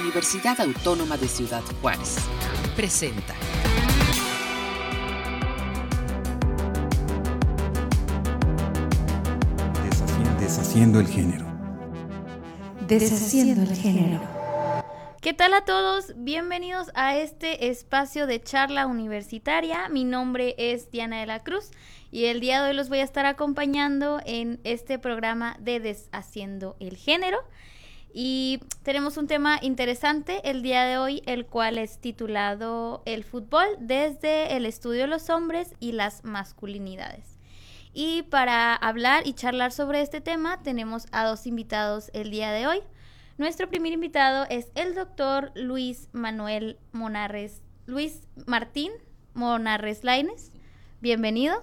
[0.00, 2.16] Universidad Autónoma de Ciudad Juárez.
[2.74, 3.34] Presenta.
[10.40, 11.44] Deshaciendo el género.
[12.88, 14.20] Deshaciendo el género.
[15.20, 16.14] ¿Qué tal a todos?
[16.16, 19.88] Bienvenidos a este espacio de charla universitaria.
[19.90, 21.70] Mi nombre es Diana de la Cruz
[22.10, 26.76] y el día de hoy los voy a estar acompañando en este programa de Deshaciendo
[26.80, 27.38] el Género.
[28.14, 33.66] Y tenemos un tema interesante el día de hoy, el cual es titulado El fútbol
[33.80, 37.38] desde el estudio de los hombres y las masculinidades.
[37.94, 42.66] Y para hablar y charlar sobre este tema tenemos a dos invitados el día de
[42.66, 42.80] hoy.
[43.38, 48.92] Nuestro primer invitado es el doctor Luis Manuel Monarres, Luis Martín
[49.34, 50.52] Monarres Laines.
[51.00, 51.62] Bienvenido.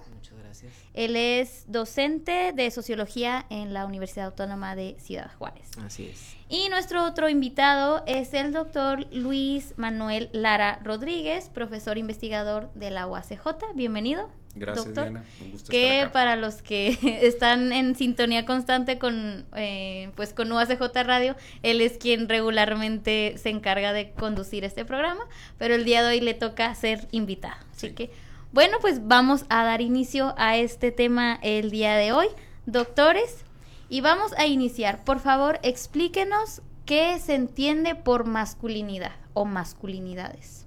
[0.94, 5.68] Él es docente de sociología en la Universidad Autónoma de Ciudad Juárez.
[5.84, 6.36] Así es.
[6.48, 13.06] Y nuestro otro invitado es el doctor Luis Manuel Lara Rodríguez, profesor investigador de la
[13.06, 13.72] UACJ.
[13.74, 14.28] Bienvenido.
[14.56, 15.24] Gracias, doctor, Diana.
[15.42, 16.12] Un gusto que estar acá.
[16.12, 21.98] para los que están en sintonía constante con eh, pues con UACJ Radio, él es
[21.98, 25.22] quien regularmente se encarga de conducir este programa,
[25.56, 27.54] pero el día de hoy le toca ser invitado.
[27.72, 27.94] Así Sí.
[27.94, 28.10] que,
[28.52, 32.26] bueno, pues vamos a dar inicio a este tema el día de hoy.
[32.66, 33.44] Doctores,
[33.88, 35.04] y vamos a iniciar.
[35.04, 40.66] Por favor, explíquenos qué se entiende por masculinidad o masculinidades.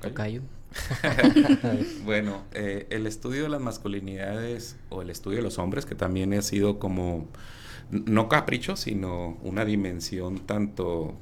[0.00, 0.42] Tocayo.
[2.04, 6.32] bueno, eh, el estudio de las masculinidades o el estudio de los hombres, que también
[6.34, 7.28] ha sido como,
[7.90, 11.14] no capricho, sino una dimensión tanto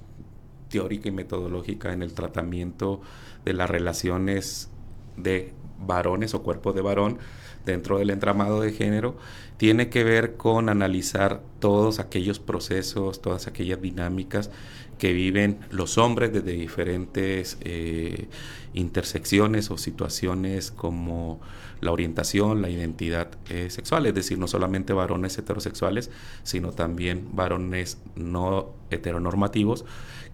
[0.72, 3.00] teórica y metodológica en el tratamiento
[3.44, 4.70] de las relaciones
[5.16, 7.18] de varones o cuerpo de varón
[7.64, 9.16] dentro del entramado de género,
[9.56, 14.50] tiene que ver con analizar todos aquellos procesos, todas aquellas dinámicas
[14.98, 18.28] que viven los hombres desde diferentes eh,
[18.74, 21.40] intersecciones o situaciones como
[21.80, 26.10] la orientación, la identidad eh, sexual, es decir, no solamente varones heterosexuales,
[26.44, 29.84] sino también varones no heteronormativos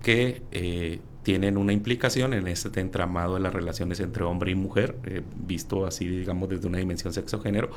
[0.02, 4.96] que eh, tienen una implicación en este entramado de las relaciones entre hombre y mujer,
[5.04, 7.70] eh, visto así, digamos, desde una dimensión sexo-género,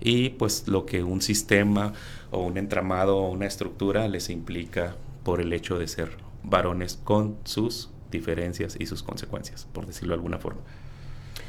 [0.00, 1.92] y pues lo que un sistema
[2.30, 6.10] o un entramado o una estructura les implica por el hecho de ser
[6.42, 10.60] varones con sus diferencias y sus consecuencias, por decirlo de alguna forma.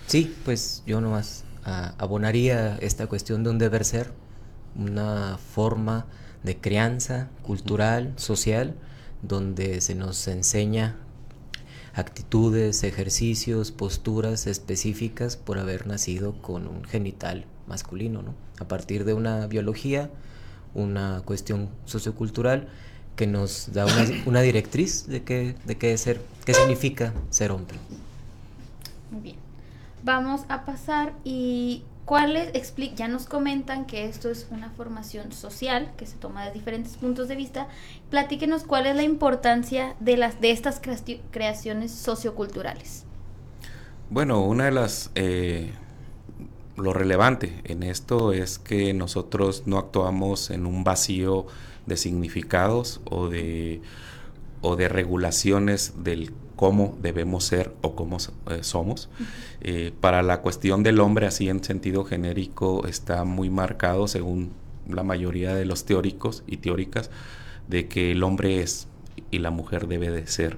[0.08, 4.12] Sí, pues yo nomás ah, abonaría esta cuestión de un deber ser,
[4.76, 6.06] una forma
[6.44, 8.76] de crianza cultural, social,
[9.28, 10.98] donde se nos enseña
[11.94, 18.34] actitudes, ejercicios, posturas específicas por haber nacido con un genital masculino, ¿no?
[18.60, 20.10] A partir de una biología,
[20.74, 22.68] una cuestión sociocultural
[23.16, 27.52] que nos da una, una directriz de qué, de qué es ser, qué significa ser
[27.52, 27.78] hombre.
[29.12, 29.38] Muy bien.
[30.04, 32.52] Vamos a pasar y cuáles
[32.96, 37.28] ya nos comentan que esto es una formación social que se toma de diferentes puntos
[37.28, 37.68] de vista.
[38.10, 43.06] Platíquenos cuál es la importancia de las de estas creaci- creaciones socioculturales.
[44.10, 45.12] Bueno, una de las...
[45.16, 45.74] eh,
[46.78, 51.48] lo relevante en esto es que nosotros no actuamos en un vacío
[51.86, 53.82] de significados o de,
[54.62, 58.18] o de regulaciones del cómo debemos ser o cómo
[58.50, 59.10] eh, somos.
[59.62, 64.52] Eh, para la cuestión del hombre, así en sentido genérico, está muy marcado, según
[64.88, 67.10] la mayoría de los teóricos y teóricas,
[67.68, 68.88] de que el hombre es
[69.32, 70.58] y la mujer debe de ser.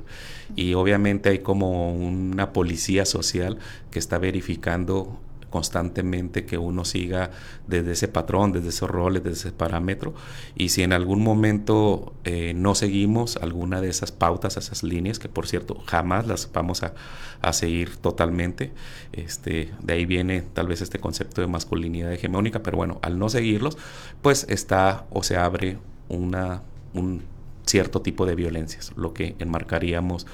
[0.55, 3.57] Y obviamente hay como una policía social
[3.91, 5.19] que está verificando
[5.49, 7.31] constantemente que uno siga
[7.67, 10.13] desde ese patrón, desde esos roles, desde ese parámetro.
[10.55, 15.29] Y si en algún momento eh, no seguimos alguna de esas pautas, esas líneas, que
[15.29, 16.93] por cierto jamás las vamos a,
[17.41, 18.71] a seguir totalmente,
[19.13, 23.29] este, de ahí viene tal vez este concepto de masculinidad hegemónica, pero bueno, al no
[23.29, 23.77] seguirlos,
[24.21, 25.77] pues está o se abre
[26.09, 26.61] una,
[26.93, 27.23] un
[27.65, 30.25] cierto tipo de violencias, lo que enmarcaríamos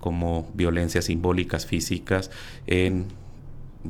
[0.00, 2.30] como violencias simbólicas, físicas,
[2.66, 3.06] en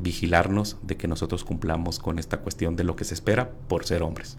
[0.02, 4.02] vigilarnos de que nosotros cumplamos con esta cuestión de lo que se espera por ser
[4.02, 4.36] hombres.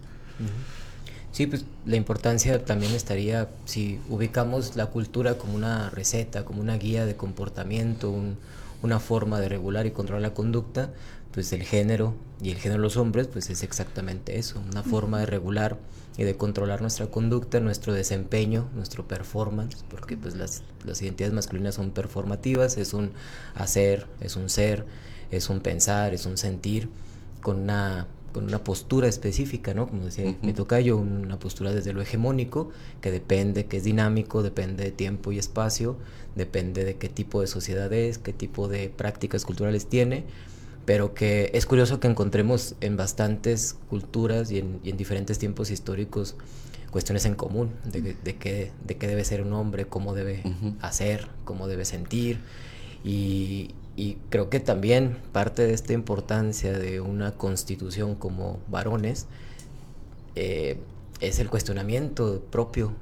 [1.32, 6.76] Sí, pues la importancia también estaría si ubicamos la cultura como una receta, como una
[6.76, 8.36] guía de comportamiento, un-
[8.82, 10.90] una forma de regular y controlar la conducta,
[11.32, 15.20] pues el género y el género de los hombres, pues es exactamente eso, una forma
[15.20, 15.78] de regular
[16.16, 21.76] y de controlar nuestra conducta, nuestro desempeño, nuestro performance, porque pues las, las identidades masculinas
[21.76, 23.12] son performativas, es un
[23.54, 24.84] hacer, es un ser,
[25.30, 26.88] es un pensar, es un sentir,
[27.40, 29.88] con una con una postura específica, ¿no?
[29.88, 34.84] Como decía mi tocayo, una postura desde lo hegemónico, que depende, que es dinámico, depende
[34.84, 35.96] de tiempo y espacio,
[36.36, 40.24] depende de qué tipo de sociedad es, qué tipo de prácticas culturales tiene,
[40.84, 46.36] pero que es curioso que encontremos en bastantes culturas y en, diferentes tiempos históricos
[46.90, 50.42] cuestiones en común de, de, qué, de qué debe ser un hombre, cómo debe
[50.80, 52.40] hacer, cómo debe sentir.
[53.04, 59.26] Y, y creo que también parte de esta importancia de una constitución como varones
[60.36, 60.78] eh,
[61.20, 62.92] es el cuestionamiento propio,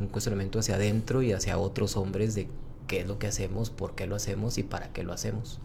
[0.00, 2.48] un cuestionamiento hacia adentro y hacia otros hombres de
[2.86, 5.58] qué es lo que hacemos, por qué lo hacemos y para qué lo hacemos.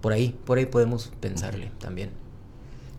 [0.00, 2.10] Por ahí, por ahí podemos pensarle también.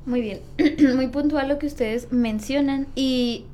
[0.06, 0.42] Muy bien,
[0.96, 3.46] muy puntual lo que ustedes mencionan y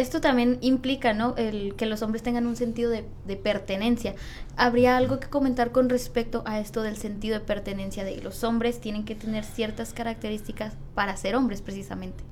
[0.00, 1.34] esto también implica, ¿no?
[1.36, 3.04] El que los hombres tengan un sentido de,
[3.36, 4.14] pertenencia.
[4.56, 8.80] ¿Habría algo que comentar con respecto a esto del sentido de pertenencia de los hombres
[8.80, 12.24] tienen que tener ciertas características para ser hombres precisamente?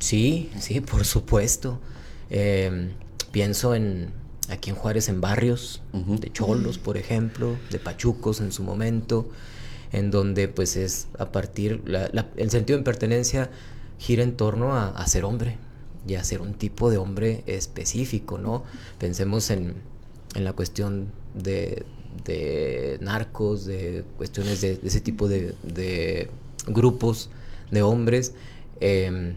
[0.00, 1.80] Sí, sí, por supuesto.
[2.28, 2.90] Em,
[3.30, 4.10] pienso en
[4.48, 9.28] aquí en Juárez en barrios de cholos, por ejemplo, de pachucos en su momento,
[9.92, 11.82] en donde pues es a partir
[12.36, 13.50] el sentido de pertenencia
[13.98, 15.58] gira en torno a ser hombre,
[16.06, 18.64] y a ser un tipo de hombre específico, ¿no?
[18.98, 19.74] Pensemos en,
[20.34, 21.84] la cuestión de,
[23.00, 26.30] narcos, de cuestiones de, ese tipo de,
[26.66, 27.30] grupos
[27.70, 28.34] de hombres.
[28.80, 29.34] Em,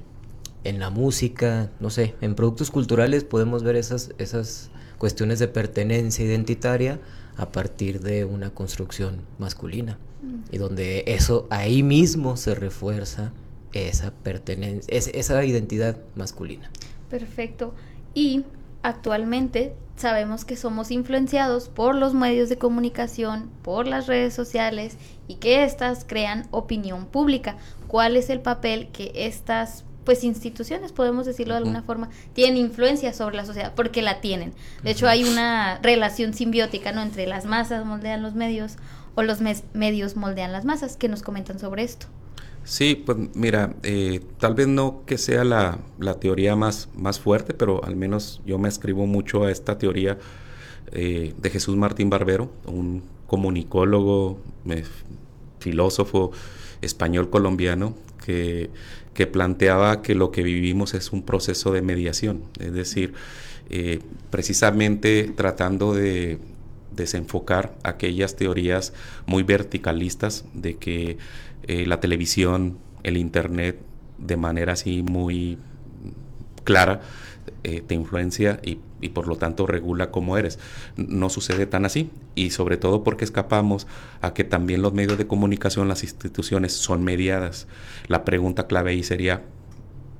[0.63, 6.23] en la música, no sé, en productos culturales podemos ver esas, esas cuestiones de pertenencia
[6.23, 6.99] identitaria
[7.37, 10.53] a partir de una construcción masculina mm.
[10.53, 13.31] y donde eso ahí mismo se refuerza
[13.73, 16.69] esa pertenencia, esa identidad masculina.
[17.09, 17.73] Perfecto.
[18.13, 18.45] Y
[18.83, 24.97] actualmente sabemos que somos influenciados por los medios de comunicación, por las redes sociales
[25.27, 27.57] y que éstas crean opinión pública.
[27.87, 33.13] ¿Cuál es el papel que estas pues instituciones, podemos decirlo de alguna forma, tienen influencia
[33.13, 34.53] sobre la sociedad, porque la tienen.
[34.83, 37.03] De hecho, hay una relación simbiótica, ¿no?
[37.03, 38.77] Entre las masas moldean los medios
[39.13, 39.39] o los
[39.73, 40.97] medios moldean las masas.
[40.97, 42.07] ¿Qué nos comentan sobre esto?
[42.63, 45.79] Sí, pues mira, eh, tal vez no que sea la,
[46.19, 50.19] teoría más, más fuerte, pero al menos yo me escribo mucho a esta teoría
[50.91, 54.83] eh, de Jesús Martín Barbero, un comunicólogo, eh,
[55.59, 56.31] filósofo
[56.81, 58.69] español colombiano, que,
[59.13, 63.13] que, planteaba que lo que vivimos es un proceso de mediación, es decir,
[64.29, 66.39] precisamente tratando de
[66.95, 68.93] desenfocar aquellas teorías
[69.25, 71.17] muy verticalistas de que
[71.67, 73.79] eh, la televisión, el internet,
[74.17, 75.57] de manera así muy
[76.63, 77.01] clara,
[77.63, 80.59] eh, te influencia y, y, por lo tanto regula cómo eres.
[80.95, 83.87] No sucede tan así y sobre todo porque escapamos
[84.21, 87.67] a que también los medios de comunicación, las instituciones son mediadas.
[88.07, 89.43] La pregunta clave ahí sería,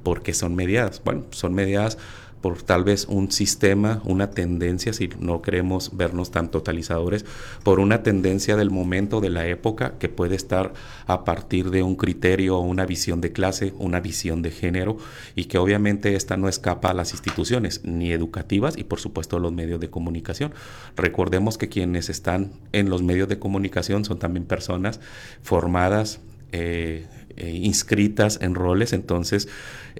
[0.04, 1.02] ¿por qué son mediadas?
[1.04, 1.98] Bueno, son mediadas
[2.42, 7.26] por tal vez un sistema, una tendencia, si no queremos vernos tan totalizadores,
[7.64, 10.74] por una tendencia del momento, de la época, que puede estar
[11.06, 14.98] a partir de un criterio o una visión de clase, una visión de género,
[15.36, 19.54] y que obviamente esta no escapa a las instituciones, ni educativas, y por supuesto los
[19.54, 20.54] medios de comunicación.
[20.96, 25.00] Recordemos que quienes están en los medios de comunicación son también personas
[25.44, 26.20] formadas,
[26.52, 27.06] eh,
[27.38, 29.48] eh, inscritas en roles, entonces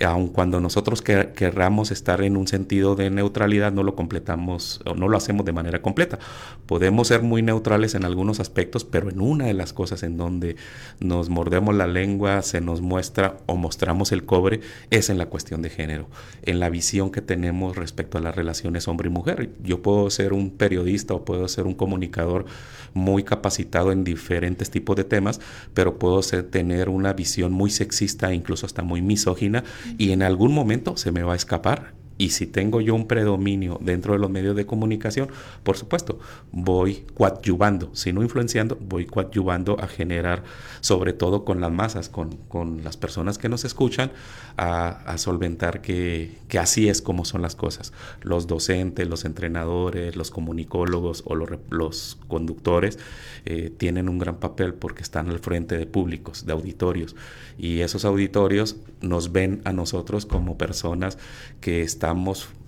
[0.06, 5.08] aun cuando nosotros querramos estar en un sentido de neutralidad, no lo completamos o no
[5.08, 6.20] lo hacemos de manera completa.
[6.66, 10.56] Podemos ser muy neutrales en algunos aspectos, pero en una de las cosas en donde
[11.00, 15.62] nos mordemos la lengua, se nos muestra o mostramos el cobre, es en la cuestión
[15.62, 16.08] de género,
[16.44, 19.52] en la visión que tenemos respecto a las relaciones hombre y mujer.
[19.64, 22.46] Yo puedo ser un periodista o puedo ser un comunicador
[22.94, 25.40] muy capacitado en diferentes tipos de temas,
[25.74, 29.64] pero puedo ser, tener una visión muy sexista, incluso hasta muy misógina,
[29.98, 33.80] y en algún momento se me va a escapar y si tengo yo un predominio
[33.82, 35.30] dentro de los medios de comunicación,
[35.64, 36.20] por supuesto,
[36.52, 40.44] voy coadyuvando, si no influenciando, voy coadyuvando a generar,
[40.82, 44.12] sobre todo con las masas, con, con las personas que nos escuchan,
[44.56, 47.92] a, solventar que, que, así es como son las cosas.
[48.22, 53.00] Los docentes, los entrenadores, los comunicólogos o los, los conductores
[53.46, 57.16] eh, tienen un gran papel porque están al frente de públicos, de auditorios,
[57.58, 61.18] y esos auditorios nos ven a nosotros como personas
[61.60, 62.11] que están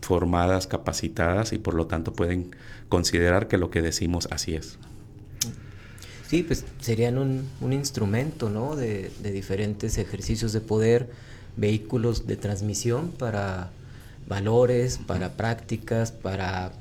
[0.02, 2.56] formadas, capacitadas y por lo tanto pueden
[2.90, 4.78] considerar que lo que decimos así es.
[6.28, 8.76] Sí, pues serían un, instrumento, ¿no?
[8.76, 11.12] De, diferentes ejercicios de poder,
[11.58, 13.70] vehículos de transmisión para
[14.28, 16.72] valores, para prácticas, para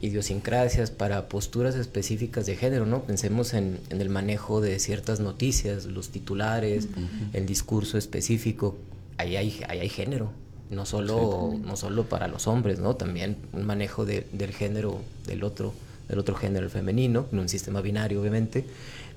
[0.00, 3.04] idiosincrasias, para posturas específicas de género, ¿no?
[3.04, 6.88] Pensemos en, el manejo de ciertas noticias, los titulares,
[7.32, 8.76] el discurso específico,
[9.18, 10.32] ahí hay, ahí hay género,
[10.70, 12.96] no solo, no solo para los hombres, ¿no?
[12.96, 15.72] También un manejo del género del otro,
[16.08, 18.64] del otro género, femenino, en un sistema binario, obviamente,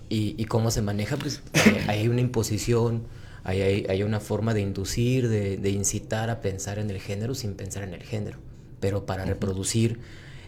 [0.10, 1.42] y, cómo se maneja, pues
[1.88, 3.04] hay una imposición,
[3.44, 7.54] hay, hay, una forma de inducir, de, de, incitar a pensar en el género sin
[7.54, 8.38] pensar en el género,
[8.80, 10.00] pero para reproducir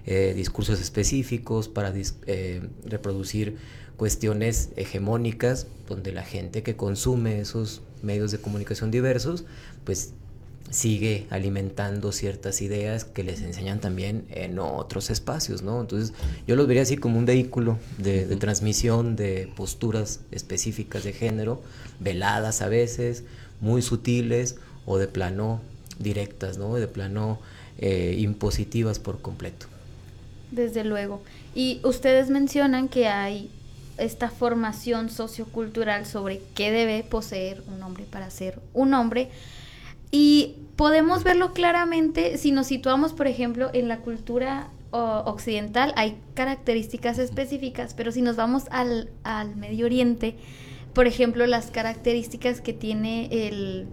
[0.07, 1.93] eh, discursos específicos, para
[2.25, 3.57] eh, reproducir
[3.97, 9.45] cuestiones hegemónicas, donde la gente que consume esos medios de comunicación diversos,
[9.83, 10.13] pues
[10.71, 15.81] sigue alimentando ciertas ideas que les enseñan también en otros espacios, ¿no?
[15.81, 16.13] Entonces
[16.47, 21.61] yo los vería así como un vehículo de, transmisión de posturas específicas de género,
[21.99, 23.25] veladas a veces,
[23.59, 25.61] muy sutiles o de plano
[25.99, 26.73] directas, ¿no?
[26.75, 27.39] De plano
[27.77, 29.67] eh, impositivas por completo.
[30.51, 31.21] Desde luego.
[31.53, 33.51] Y ustedes mencionan que hay
[33.97, 39.29] esta formación sociocultural sobre qué debe poseer un hombre para ser un hombre.
[40.11, 47.17] Y podemos verlo claramente si nos situamos, por ejemplo, en la cultura occidental, hay características
[47.17, 50.35] específicas, pero si nos vamos al, al Medio Oriente,
[50.93, 53.87] por ejemplo, las características que tiene el,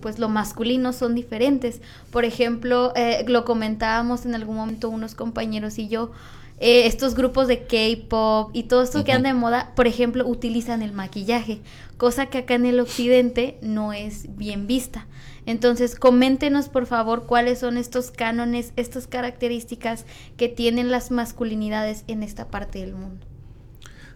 [0.00, 1.80] pues lo masculino son diferentes.
[2.10, 6.12] Por ejemplo, eh, lo comentábamos en algún momento unos compañeros y yo,
[6.60, 10.82] eh, estos grupos de K-pop y todo esto que anda de moda, por ejemplo, utilizan
[10.82, 11.60] el maquillaje,
[11.96, 15.06] cosa que acá en el occidente no es bien vista.
[15.46, 20.04] Entonces, coméntenos por favor cuáles son estos cánones, estas características
[20.36, 23.26] que tienen las masculinidades en esta parte del mundo.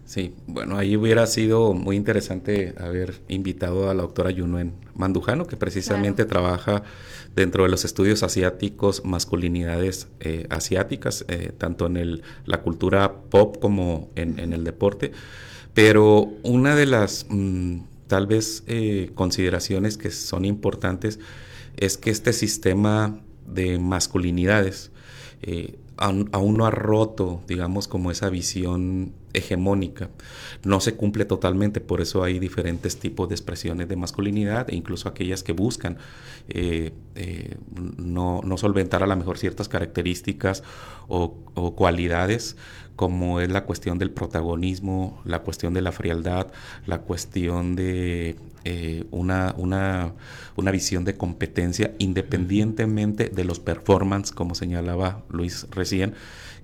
[0.05, 5.57] Sí, bueno, ahí hubiera sido muy interesante haber invitado a la doctora Yunuen Mandujano, que
[5.57, 6.83] precisamente trabaja
[7.35, 13.57] dentro de los estudios asiáticos, masculinidades eh, asiáticas, eh, tanto en el, la cultura pop
[13.59, 15.11] como en, el deporte.
[15.73, 21.19] Pero una de las mm, tal vez eh, consideraciones que son importantes
[21.77, 24.91] es que este sistema de masculinidades
[25.97, 30.09] aún no ha roto, digamos, como esa visión hegemónica.
[30.63, 35.09] No se cumple totalmente, por eso hay diferentes tipos de expresiones de masculinidad e incluso
[35.09, 35.97] aquellas que buscan
[36.47, 37.57] eh, eh,
[37.97, 40.63] no, solventar a lo mejor ciertas características
[41.07, 41.33] o,
[41.75, 42.55] cualidades
[42.95, 46.47] como es la cuestión del protagonismo, la cuestión de la frialdad,
[46.85, 50.13] la cuestión de eh, una, una,
[50.55, 56.15] una, visión de competencia independientemente de los performance, como señalaba Luis recién,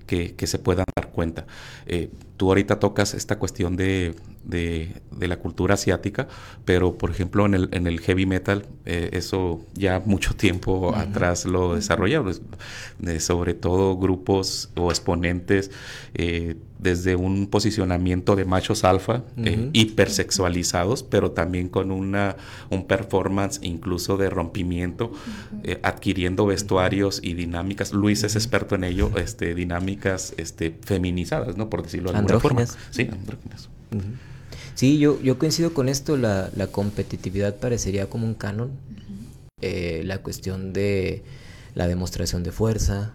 [0.06, 1.46] que, que se puedan dar cuenta.
[1.86, 6.26] Eh, tú ahorita tocas esta cuestión de, de, la cultura asiática,
[6.64, 11.44] pero por ejemplo en el, en el heavy metal, eh, eso ya mucho tiempo atrás
[11.44, 12.34] lo desarrollaron,
[13.18, 15.70] sobre todo grupos o exponentes
[16.14, 22.36] eh, desde un posicionamiento de machos alfa, eh, hipersexualizados, pero también con una,
[22.70, 25.12] un performance incluso de rompimiento,
[25.84, 27.92] adquiriendo vestuarios y dinámicas.
[27.92, 31.70] Luis es experto en ello, este, dinámicas este, feminizadas, ¿no?
[31.70, 32.66] Por decirlo de alguna forma.
[32.90, 33.68] Sí, andróginas.
[34.74, 38.70] Sí, yo, yo coincido con esto, la, la competitividad parecería como un canon,
[39.60, 41.22] eh, la cuestión de
[41.74, 43.14] la demostración de fuerza,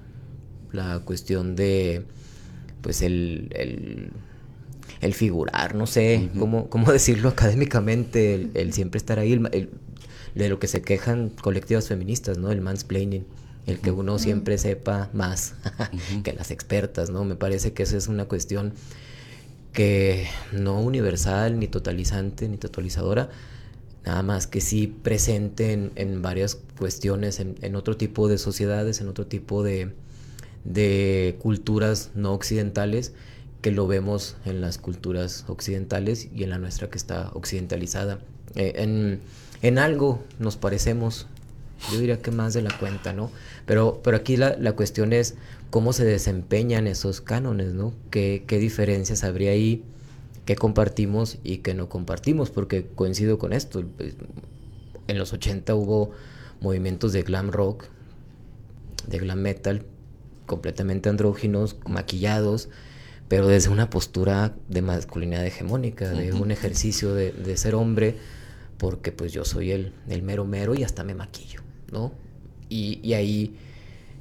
[0.72, 2.06] la cuestión de,
[2.82, 4.12] pues, el, el,
[5.02, 9.70] el figurar, no sé cómo, cómo decirlo académicamente, el, siempre estar ahí, el,
[10.36, 12.52] de lo que se quejan colectivas feministas, ¿no?
[12.52, 13.26] El mansplaining
[13.68, 15.56] el que uno siempre sepa más
[16.24, 17.26] que las expertas, ¿no?
[17.26, 18.74] Me parece que esa es una cuestión
[19.78, 23.30] que no universal, ni totalizante, ni totalizadora,
[24.08, 29.28] nada más que sí presente en, varias cuestiones, en, otro tipo de sociedades, en otro
[29.28, 29.94] tipo de,
[31.38, 33.14] culturas no occidentales,
[33.62, 38.18] que lo vemos en las culturas occidentales y en la nuestra que está occidentalizada.
[38.56, 39.20] Eh,
[39.62, 41.28] en, algo nos parecemos,
[41.92, 43.30] yo diría que más de la cuenta, ¿no?
[43.68, 45.36] Pero, pero aquí la, la cuestión es
[45.70, 47.94] cómo se desempeñan esos cánones, ¿no?
[48.10, 49.84] ¿Qué, diferencias habría ahí?
[50.46, 52.50] ¿Qué compartimos y qué no compartimos?
[52.50, 53.84] Porque coincido con esto.
[53.98, 54.16] Pues,
[55.08, 56.12] en los 80 hubo
[56.62, 57.86] movimientos de glam rock,
[59.08, 59.86] de glam metal,
[60.46, 62.70] completamente andróginos, maquillados,
[63.28, 68.16] pero desde una postura de masculinidad hegemónica, de un ejercicio de, ser hombre,
[68.78, 72.14] porque pues yo soy el, el mero mero y hasta me maquillo, ¿no?
[72.70, 73.58] Y, y ahí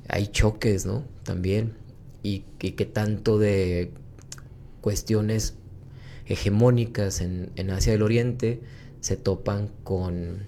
[0.09, 1.05] hay choques, ¿no?
[1.23, 1.75] También.
[2.23, 3.93] Y, que tanto de
[4.81, 5.55] cuestiones
[6.27, 8.61] hegemónicas en, Asia del Oriente
[9.01, 10.47] se topan con,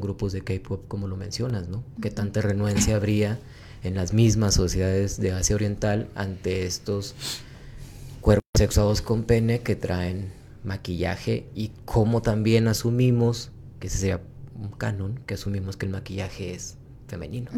[0.00, 1.82] grupos de K-pop, como lo mencionas, ¿no?
[2.00, 3.38] Que tanta renuencia habría
[3.82, 7.16] en las mismas sociedades de Asia Oriental ante estos
[8.20, 10.30] cuerpos sexuados con pene que traen
[10.62, 14.20] maquillaje y cómo también asumimos, que ese sería
[14.54, 16.76] un canon, que asumimos que el maquillaje es
[17.08, 17.50] femenino.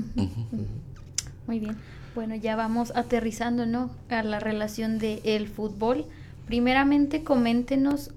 [1.46, 1.76] Muy bien.
[2.14, 3.90] Bueno, ya vamos aterrizando, ¿no?
[4.08, 6.06] A la relación del el fútbol.
[6.46, 8.10] Primeramente, coméntenos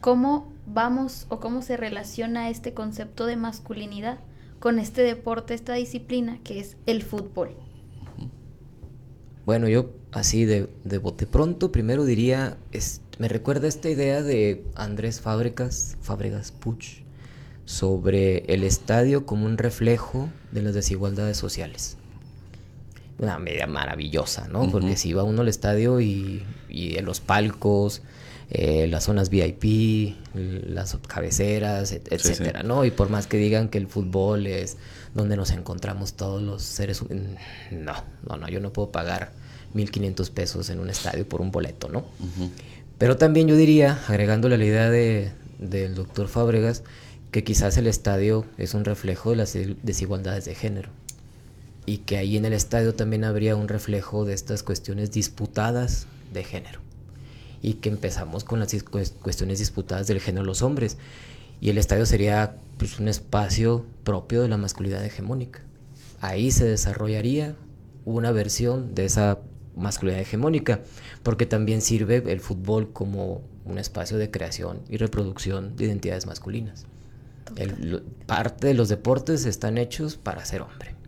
[0.00, 4.18] cómo vamos o cómo se relaciona este concepto de masculinidad
[4.58, 7.56] con este deporte, esta disciplina que es el fútbol.
[9.46, 14.64] Bueno, yo así de, de bote pronto, primero diría, es, me recuerda esta idea de
[14.74, 17.02] Andrés Fábricas, Fábregas Puch,
[17.64, 21.96] sobre el estadio como un reflejo de las desigualdades sociales.
[23.20, 24.70] Una medida maravillosa, ¿no?
[24.70, 28.02] Porque si va uno al estadio y, y en los palcos,
[28.52, 32.84] eh, las zonas VIP, las cabeceras, etcétera, ¿no?
[32.84, 34.76] Y por más que digan que el fútbol es
[35.14, 37.38] donde nos encontramos todos los seres humanos,
[37.70, 37.94] no,
[38.28, 39.30] no, no, yo no puedo pagar
[39.74, 42.06] 1.500 pesos en un estadio por un boleto, ¿no?
[42.98, 46.82] Pero también yo diría, agregándole la idea de, del doctor Fábregas,
[47.30, 50.90] que quizás el estadio es un reflejo de las desigualdades de género
[51.90, 56.44] y que ahí en el estadio también habría un reflejo de estas cuestiones disputadas de
[56.44, 56.78] género
[57.62, 58.72] y que empezamos con las
[59.20, 60.98] cuestiones disputadas del género de los hombres.
[61.60, 65.62] Y el estadio sería pues, un espacio propio de la masculinidad hegemónica.
[66.20, 67.56] Ahí se desarrollaría
[68.04, 69.40] una versión de esa
[69.74, 70.82] masculinidad hegemónica,
[71.24, 76.86] porque también sirve el fútbol como un espacio de creación y reproducción de identidades masculinas.
[78.26, 80.99] parte de los deportes están hechos para ser hombre,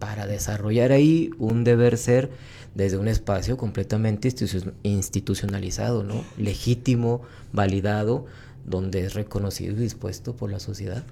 [0.00, 2.30] para desarrollar ahí un deber ser
[2.74, 4.34] desde un espacio completamente
[4.82, 6.24] institucionalizado, ¿no?
[6.36, 8.26] legítimo, validado,
[8.66, 11.04] donde es reconocido y dispuesto por la sociedad.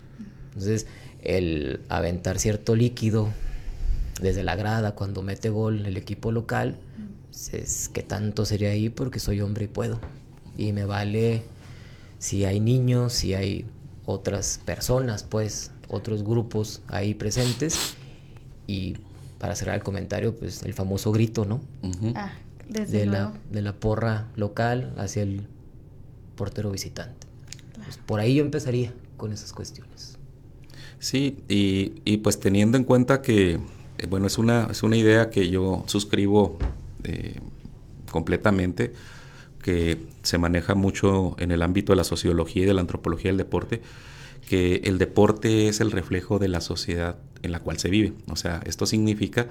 [0.48, 0.86] Entonces,
[1.22, 3.28] el aventar cierto líquido
[4.20, 6.76] desde la grada cuando mete gol el equipo local,
[7.52, 10.00] es que tanto sería ahí porque soy hombre y puedo.
[10.56, 11.42] Y me vale
[12.18, 13.64] si hay niños, si hay
[14.06, 17.96] otras personas, pues, otros grupos ahí presentes.
[18.68, 18.94] Y
[19.40, 21.60] para cerrar el comentario, pues el famoso grito, ¿no?
[22.14, 22.32] ah,
[22.68, 25.42] desde de, la, de la porra local hacia el
[26.36, 27.26] portero visitante.
[27.82, 30.18] Pues, por ahí yo empezaría con esas cuestiones.
[31.00, 33.58] Sí, y, y pues teniendo en cuenta que,
[33.98, 36.58] eh, bueno, es una, es una idea que yo suscribo
[37.04, 37.40] eh,
[38.10, 38.92] completamente,
[39.62, 43.38] que se maneja mucho en el ámbito de la sociología y de la antropología del
[43.38, 43.80] deporte,
[44.46, 48.12] que el deporte es el reflejo de la sociedad en la cual se vive.
[48.30, 49.48] O sea, esto significa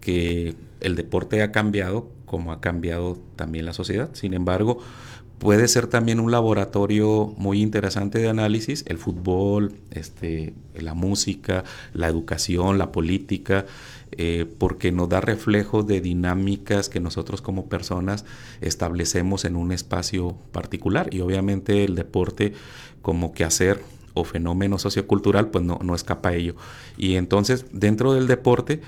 [0.00, 4.10] que el deporte ha cambiado como ha cambiado también la sociedad.
[4.12, 4.78] Sin embargo,
[5.40, 12.06] puede ser también un laboratorio muy interesante de análisis, el fútbol, este, la música, la
[12.06, 13.66] educación, la política,
[14.12, 18.24] eh, porque nos da reflejo de dinámicas que nosotros como personas
[18.60, 22.52] establecemos en un espacio particular y obviamente el deporte
[23.02, 23.80] como que hacer
[24.14, 26.54] o fenómeno sociocultural, pues no, no escapa a ello.
[26.96, 28.80] Y entonces, dentro del deporte,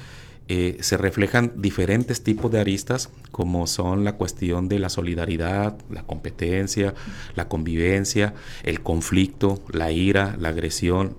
[0.49, 6.03] eh, se reflejan diferentes tipos de aristas, como son la cuestión de la solidaridad, la
[6.03, 6.95] competencia,
[7.37, 11.17] la convivencia, el conflicto, la ira, la agresión,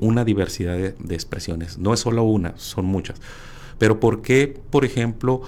[0.00, 1.76] una diversidad de, expresiones.
[1.78, 3.20] No es solo una, son muchas.
[3.78, 5.42] Pero ¿por qué, por ejemplo,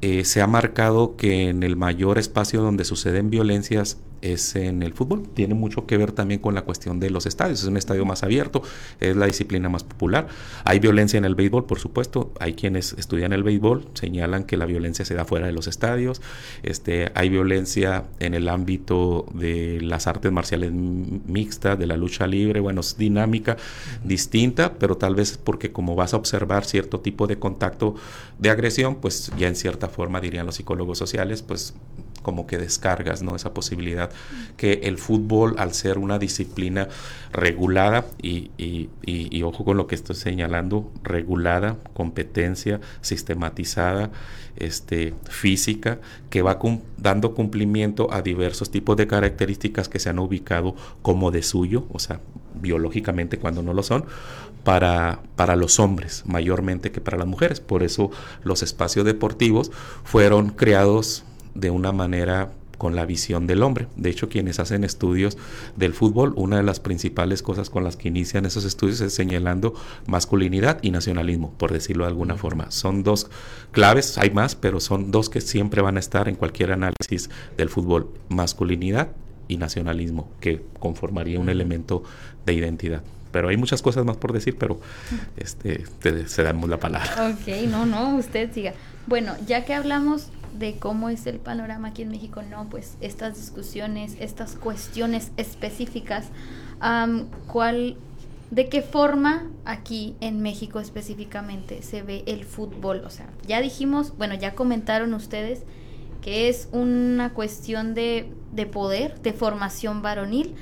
[0.00, 4.92] eh, se ha marcado que en el mayor espacio donde suceden violencias es en el
[4.92, 5.28] fútbol.
[5.34, 7.60] Tiene mucho que ver también con la cuestión de los estadios.
[7.60, 8.62] Es un estadio más abierto,
[9.00, 10.28] es la disciplina más popular.
[10.64, 12.32] Hay violencia en el béisbol, por supuesto.
[12.40, 16.20] Hay quienes estudian el béisbol, señalan que la violencia se da fuera de los estadios.
[16.62, 22.60] Este, hay violencia en el ámbito de las artes marciales mixtas, de la lucha libre.
[22.60, 23.56] Bueno, es dinámica
[24.04, 27.94] distinta, pero tal vez porque como vas a observar cierto tipo de contacto
[28.38, 31.74] de agresión, pues ya en cierta forma, dirían los psicólogos sociales, pues
[32.22, 33.36] como que descargas ¿no?
[33.36, 34.10] esa posibilidad
[34.56, 36.88] que el fútbol al ser una disciplina
[37.32, 38.90] regulada y,
[39.42, 44.10] ojo con lo que estoy señalando regulada competencia sistematizada
[44.56, 46.58] este física que va
[46.98, 51.98] dando cumplimiento a diversos tipos de características que se han ubicado como de suyo o
[51.98, 52.20] sea
[52.54, 54.04] biológicamente cuando no lo son
[54.64, 58.10] para, para los hombres mayormente que para las mujeres por eso
[58.42, 59.70] los espacios deportivos
[60.04, 63.88] fueron creados de una manera con la visión del hombre.
[63.96, 65.36] De hecho, quienes hacen estudios
[65.76, 69.74] del fútbol, una de las principales cosas con las que inician esos estudios es señalando
[70.06, 72.70] masculinidad y nacionalismo, por decirlo de alguna forma.
[72.70, 73.28] Son dos
[73.70, 77.68] claves, hay más, pero son dos que siempre van a estar en cualquier análisis del
[77.68, 79.08] fútbol, masculinidad
[79.46, 82.02] y nacionalismo, que conformaría un elemento
[82.46, 83.02] de identidad.
[83.30, 84.80] pero hay muchas cosas más por decir, pero
[85.36, 87.30] este, te cedamos la palabra.
[87.30, 88.72] Ok, no, no, usted siga.
[89.06, 93.36] Bueno, ya que hablamos de cómo es el panorama aquí en México, no, pues estas
[93.36, 96.28] discusiones, estas cuestiones específicas,
[97.46, 97.96] ¿cuál,
[98.50, 103.02] de qué forma aquí en México específicamente se ve el fútbol?
[103.04, 105.62] O sea, ya dijimos, bueno, ya comentaron ustedes
[106.22, 110.54] que es una cuestión de, de poder, de formación varonil,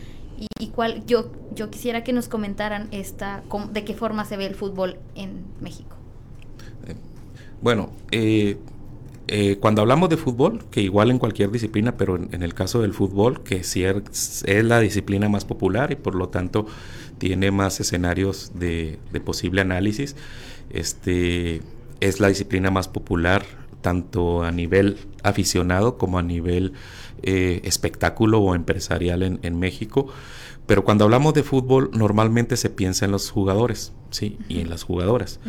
[0.60, 4.54] y, cuál yo yo quisiera que nos comentaran esta de qué forma se ve el
[4.54, 5.96] fútbol en México.
[6.86, 6.94] Eh,
[7.60, 8.58] bueno, eh,
[9.28, 12.94] eh, cuando hablamos de fútbol, que igual en cualquier disciplina, pero en, el caso del
[12.94, 16.66] fútbol, que sí es, la disciplina más popular y por lo tanto
[17.18, 20.16] tiene más escenarios de, posible análisis,
[20.70, 21.62] este,
[22.00, 23.44] es la disciplina más popular
[23.80, 26.72] tanto a nivel aficionado como a nivel
[27.22, 30.08] espectáculo o empresarial en México.
[30.68, 34.36] Pero cuando hablamos de fútbol, normalmente se piensa en los jugadores, ¿sí?
[34.50, 35.40] Y en las jugadoras.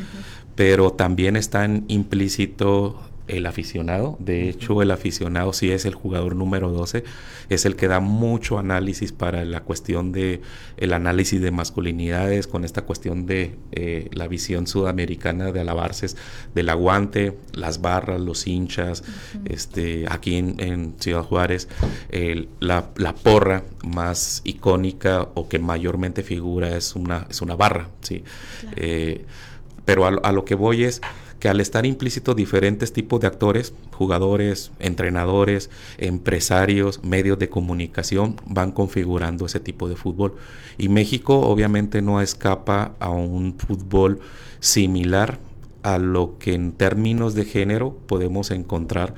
[0.55, 2.97] Pero también están implícito
[3.29, 4.17] el aficionado.
[4.19, 7.03] De hecho, el aficionado sí es el jugador número 12,
[7.49, 10.41] es el que da mucho análisis para la cuestión de
[10.77, 16.07] el análisis de masculinidades, con esta cuestión de eh, la visión sudamericana de alabarse
[16.55, 19.03] del aguante, las barras, los hinchas,
[19.45, 21.67] este, aquí en, Ciudad Juárez,
[22.59, 22.91] la,
[23.23, 28.23] porra más icónica o que mayormente figura es una, es una barra, sí.
[28.75, 29.25] Eh,
[29.85, 31.01] pero a lo que voy es
[31.39, 38.71] que al estar implícito diferentes tipos de actores, jugadores, entrenadores, empresarios, medios de comunicación, van
[38.71, 40.35] configurando ese tipo de fútbol.
[40.77, 44.19] Y México obviamente no escapa a un fútbol
[44.59, 45.39] similar
[45.83, 49.15] a lo que en términos de género podemos encontrar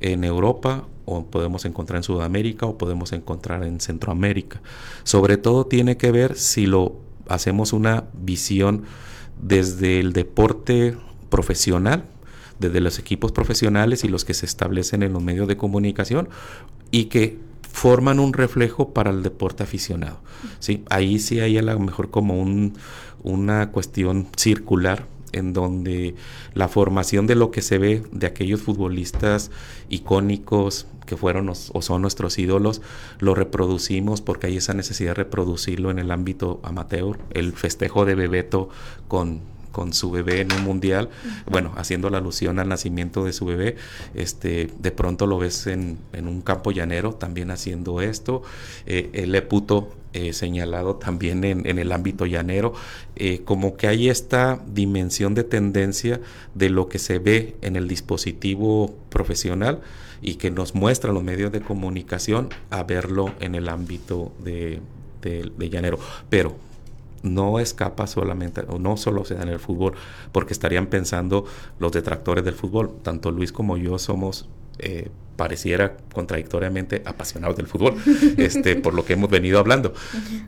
[0.00, 4.60] en Europa o podemos encontrar en Sudamérica o podemos encontrar en Centroamérica.
[5.02, 6.96] Sobre todo tiene que ver si lo
[7.28, 8.84] hacemos una visión
[9.40, 10.96] desde el deporte
[11.34, 12.04] profesional,
[12.60, 16.28] desde los equipos profesionales y los que se establecen en los medios de comunicación
[16.92, 20.20] y que forman un reflejo para el deporte aficionado.
[20.60, 20.84] ¿sí?
[20.90, 22.74] Ahí sí hay a lo mejor como un,
[23.24, 26.14] una cuestión circular en donde
[26.54, 29.50] la formación de lo que se ve de aquellos futbolistas
[29.88, 32.80] icónicos que fueron o son nuestros ídolos,
[33.18, 37.18] lo reproducimos porque hay esa necesidad de reproducirlo en el ámbito amateur.
[37.32, 38.68] El festejo de Bebeto
[39.08, 39.40] con
[39.74, 41.10] con su bebé en un mundial,
[41.50, 43.74] bueno, haciendo la alusión al nacimiento de su bebé,
[44.14, 48.42] este, de pronto lo ves en, un campo llanero también haciendo esto,
[48.86, 52.72] eh, el Eputo eh, señalado también en, el ámbito llanero,
[53.16, 56.20] eh, como que hay esta dimensión de tendencia
[56.54, 59.80] de lo que se ve en el dispositivo profesional
[60.22, 64.80] y que nos muestra los medios de comunicación a verlo en el ámbito de,
[65.20, 65.98] de llanero.
[66.30, 66.54] Pero
[67.24, 69.94] no escapa solamente, o no solo se da en el fútbol,
[70.30, 71.44] porque estarían pensando
[71.78, 72.94] los detractores del fútbol.
[73.02, 77.94] Tanto Luis como yo somos eh, pareciera contradictoriamente apasionados del fútbol,
[78.36, 79.92] este, por lo que hemos venido hablando.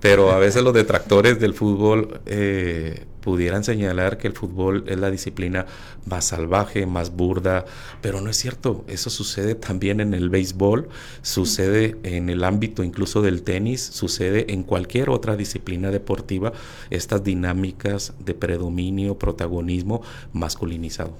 [0.00, 5.10] Pero a veces los detractores del fútbol eh, pudieran señalar que el fútbol es la
[5.10, 5.66] disciplina
[6.04, 7.64] más salvaje, más burda,
[8.00, 8.84] pero no es cierto.
[8.86, 10.88] Eso sucede también en el béisbol,
[11.22, 16.52] sucede en el ámbito incluso del tenis, sucede en cualquier otra disciplina deportiva,
[16.90, 21.12] estas dinámicas de predominio, protagonismo masculinizado.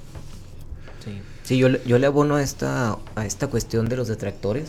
[1.47, 1.59] Sí.
[1.59, 4.69] yo, yo le abono a esta, a esta cuestión de los detractores.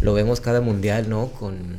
[0.00, 1.28] Lo vemos cada mundial, ¿no?
[1.28, 1.76] Con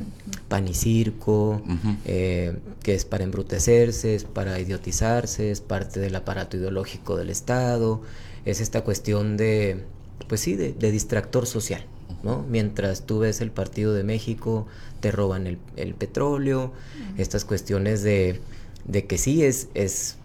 [0.48, 1.62] pan y circo,
[2.04, 8.00] eh, que es para embrutecerse, es para idiotizarse, es parte del aparato ideológico del Estado.
[8.44, 9.84] Es esta cuestión de,
[10.28, 11.84] pues sí, de, distractor social,
[12.22, 12.44] ¿no?
[12.48, 14.66] Mientras tú ves el partido de México,
[15.00, 16.72] te roban el, el petróleo,
[17.16, 18.40] estas cuestiones de,
[18.86, 20.16] de que sí es, es,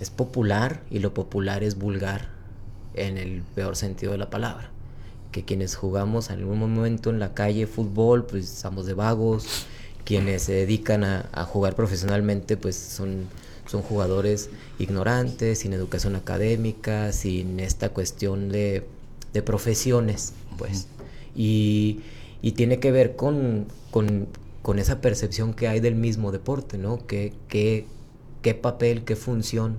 [0.00, 2.37] es popular y lo popular es vulgar
[3.06, 4.70] en el peor sentido de la palabra.
[5.32, 9.66] Que quienes jugamos en algún momento en la calle fútbol, pues estamos de vagos.
[10.04, 13.26] Quienes se dedican a, jugar profesionalmente, pues son,
[13.66, 18.86] son jugadores ignorantes, sin educación académica, sin esta cuestión de,
[19.34, 20.86] de profesiones, pues.
[21.36, 22.00] y,
[22.40, 24.28] y, tiene que ver con, con,
[24.62, 27.06] con, esa percepción que hay del mismo deporte, ¿no?
[27.06, 27.84] ¿Qué, qué,
[28.40, 29.76] qué papel, qué función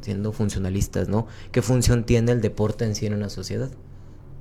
[0.00, 1.26] siendo funcionalistas, ¿no?
[1.52, 3.70] ¿Qué función tiene el deporte en sí en una sociedad?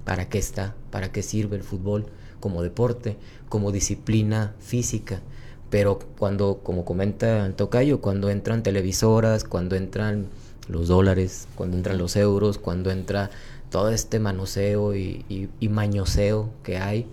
[0.05, 0.75] ¿Para qué está?
[0.91, 2.07] ¿Para qué sirve el fútbol
[2.39, 3.17] como deporte,
[3.49, 5.21] como disciplina física?
[5.69, 10.27] Pero cuando, como comenta el Tocayo, cuando entran televisoras, cuando entran
[10.67, 13.29] los dólares, cuando entran los euros, cuando entra
[13.69, 15.25] todo este manoseo y,
[15.59, 17.05] y, mañoseo que hay,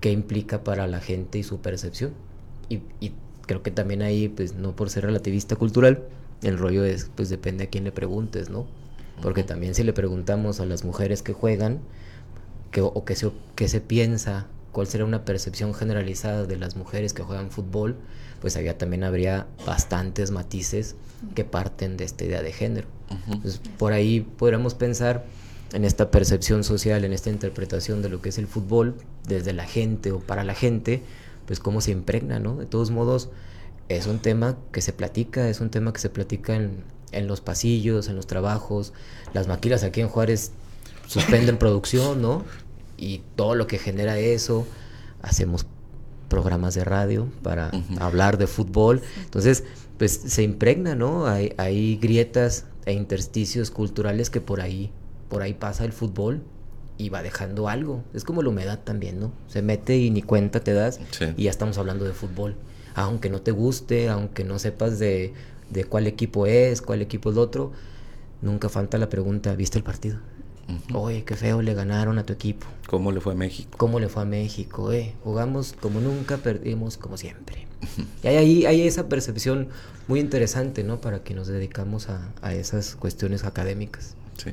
[0.00, 2.12] ¿qué implica para la gente y su percepción?
[2.68, 2.80] Y,
[3.46, 6.04] creo que también ahí, pues no por ser relativista cultural,
[6.42, 8.66] el rollo es, pues depende a quién le preguntes, ¿no?
[9.20, 11.80] Porque también si le preguntamos a las mujeres que juegan,
[12.70, 17.12] que, o que se, que se piensa, cuál será una percepción generalizada de las mujeres
[17.12, 17.96] que juegan fútbol,
[18.40, 20.96] pues allá también habría bastantes matices
[21.34, 22.88] que parten de esta idea de género.
[23.26, 25.24] Entonces, por ahí podríamos pensar
[25.72, 28.96] en esta percepción social, en esta interpretación de lo que es el fútbol,
[29.28, 31.02] desde la gente o para la gente,
[31.46, 32.56] pues cómo se impregna, ¿no?
[32.56, 33.30] De todos modos,
[33.96, 37.40] es un tema que se platica, es un tema que se platica en, en los
[37.40, 38.92] pasillos, en los trabajos.
[39.32, 40.52] Las maquilas aquí en Juárez
[41.06, 42.44] suspenden producción, ¿no?
[42.96, 44.66] Y todo lo que genera eso,
[45.22, 45.66] hacemos
[46.28, 49.02] programas de radio para hablar de fútbol.
[49.24, 49.64] Entonces,
[49.98, 51.26] pues se impregna, ¿no?
[51.26, 54.90] Hay, hay grietas e intersticios culturales que por ahí,
[55.28, 56.42] por ahí pasa el fútbol
[56.96, 58.02] y va dejando algo.
[58.14, 59.32] Es como la humedad también, ¿no?
[59.46, 61.00] Se mete y ni cuenta te das
[61.36, 62.56] y ya estamos hablando de fútbol.
[62.94, 65.32] Aunque no te guste, aunque no sepas de,
[65.70, 67.72] de cuál equipo es, cuál equipo es el otro,
[68.40, 70.18] nunca falta la pregunta, ¿viste el partido?
[70.94, 72.66] Oye, qué feo le ganaron a tu equipo.
[72.88, 73.70] ¿Cómo le fue a México?
[73.76, 74.92] ¿Cómo le fue a México?
[74.92, 75.14] Eh?
[75.24, 77.66] Jugamos como nunca, perdimos como siempre.
[78.22, 79.68] y hay, ahí hay esa percepción
[80.08, 81.00] muy interesante, ¿no?
[81.00, 84.14] Para que nos dedicamos a, a esas cuestiones académicas.
[84.36, 84.52] Sí.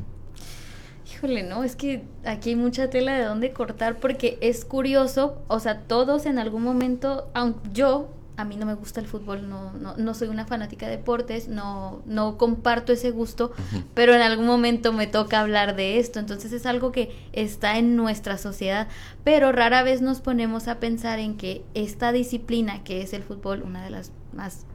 [1.12, 5.60] Híjole, no, es que aquí hay mucha tela de dónde cortar porque es curioso, o
[5.60, 9.74] sea, todos en algún momento, aunque yo a mí no me gusta el fútbol, no,
[9.74, 13.52] no, no soy una fanática de deportes, no, no comparto ese gusto,
[13.94, 17.98] pero en algún momento me toca hablar de esto, entonces es algo que está en
[17.98, 18.88] nuestra sociedad,
[19.26, 23.62] pero rara vez nos ponemos a pensar en que esta disciplina que es el fútbol,
[23.62, 24.66] una de las más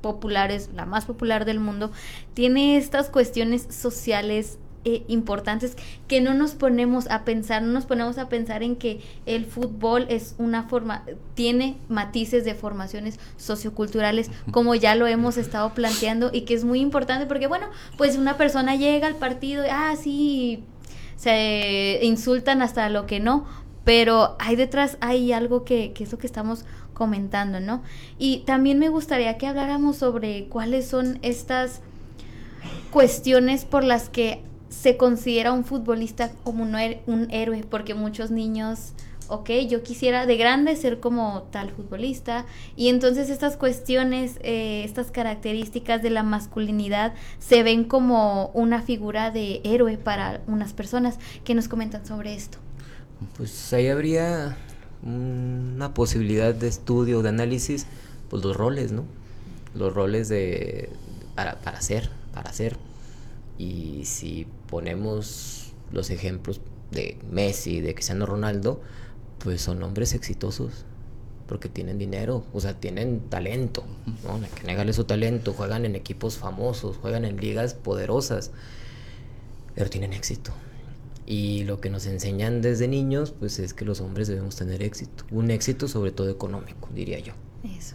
[0.00, 1.92] populares, la más popular del mundo,
[2.32, 5.76] tiene estas cuestiones sociales eh, importantes
[6.08, 10.06] que no nos ponemos a pensar, no nos ponemos a pensar en que el fútbol
[10.08, 16.42] es una forma, tiene matices de formaciones socioculturales, como ya lo hemos estado planteando y
[16.42, 17.66] que es muy importante porque, bueno,
[17.98, 20.64] pues una persona llega al partido, ah, sí,
[21.16, 23.44] se insultan hasta lo que no,
[23.84, 26.64] pero hay detrás, hay algo que, que es lo que estamos
[26.94, 27.82] comentando, ¿no?
[28.18, 31.82] Y también me gustaría que habláramos sobre cuáles son estas
[32.90, 36.74] cuestiones por las que se considera un futbolista como un,
[37.06, 38.92] un héroe, porque muchos niños,
[39.28, 45.10] ok, yo quisiera de grande ser como tal futbolista, y entonces estas cuestiones, eh, estas
[45.10, 51.18] características de la masculinidad se ven como una figura de héroe para unas personas.
[51.44, 52.58] que nos comentan sobre esto?
[53.36, 54.56] Pues ahí habría
[55.02, 57.86] una posibilidad de estudio, de análisis,
[58.28, 59.04] pues los roles, ¿no?
[59.74, 60.90] Los roles de
[61.34, 61.80] para, para
[62.32, 62.76] para ser
[63.60, 66.60] y si ponemos los ejemplos
[66.92, 68.80] de Messi, de Cristiano Ronaldo,
[69.38, 70.84] pues son hombres exitosos
[71.46, 73.84] porque tienen dinero, o sea, tienen talento,
[74.22, 74.36] ¿no?
[74.36, 78.52] hay que negarle su talento, juegan en equipos famosos, juegan en ligas poderosas,
[79.74, 80.52] pero tienen éxito.
[81.26, 85.24] Y lo que nos enseñan desde niños, pues es que los hombres debemos tener éxito,
[85.32, 87.32] un éxito sobre todo económico, diría yo.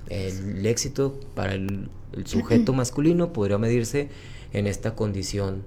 [0.09, 1.89] el éxito para el
[2.25, 4.09] sujeto masculino podría medirse
[4.51, 5.63] en esta condición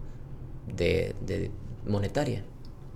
[0.79, 1.51] de,
[1.87, 2.43] monetaria,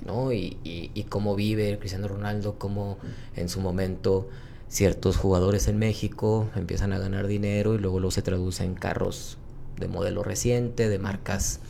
[0.06, 0.32] ¿no?
[0.32, 2.98] Y, y, cómo vive Cristiano Ronaldo, cómo
[3.36, 4.28] en su momento
[4.68, 9.36] ciertos jugadores en México empiezan a ganar dinero y luego lo se traduce en carros
[9.78, 11.60] de modelo reciente, de marcas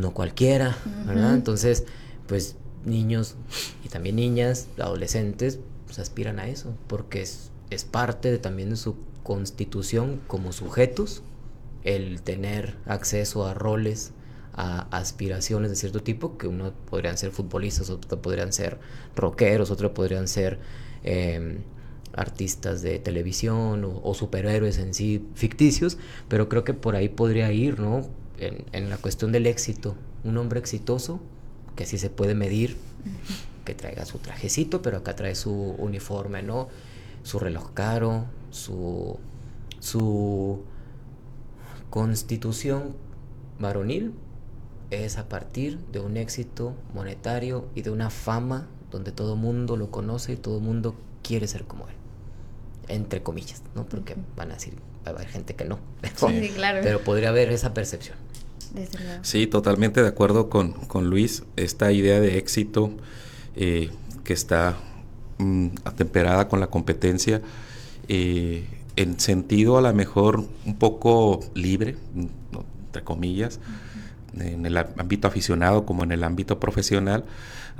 [0.00, 1.34] no cualquiera, ¿verdad?
[1.34, 1.84] Entonces,
[2.26, 3.34] pues niños
[3.84, 8.76] y también niñas, adolescentes, pues aspiran a eso, porque es, es parte de, también de
[8.76, 11.22] su constitución como sujetos
[11.82, 14.12] el tener acceso a roles,
[14.56, 18.78] a aspiraciones de cierto tipo, que uno podrían ser futbolistas, otros podrían ser
[19.14, 20.58] rockeros, otros podrían ser
[21.04, 21.58] em,
[22.14, 27.78] artistas de televisión o, superhéroes en sí ficticios, pero creo que por ahí podría ir,
[27.78, 28.08] ¿no?
[28.38, 31.20] En, la cuestión del éxito, un hombre exitoso,
[31.74, 32.78] que así se puede medir,
[33.66, 36.68] que traiga su trajecito, pero acá trae su uniforme, ¿no?
[37.24, 39.18] Su reloj caro, su,
[39.80, 40.62] su
[41.90, 42.96] constitución
[43.58, 44.14] varonil
[44.90, 49.90] es a partir de un éxito monetario y de una fama donde todo mundo lo
[49.90, 51.94] conoce y todo mundo quiere ser como él.
[52.88, 53.84] Entre comillas, ¿no?
[53.84, 55.78] Porque van a decir, va a haber gente que no.
[56.16, 56.80] sí, claro.
[56.82, 58.16] pero podría haber esa percepción.
[59.22, 61.44] Sí, totalmente de acuerdo con, con Luis.
[61.56, 62.90] Esta idea de éxito
[63.54, 63.90] eh,
[64.22, 64.76] que está
[65.38, 67.40] mm, atemperada con la competencia
[68.08, 71.96] eh, en sentido a lo mejor un poco libre,
[72.86, 73.60] entre comillas,
[74.40, 77.24] en el ámbito aficionado como en el ámbito profesional,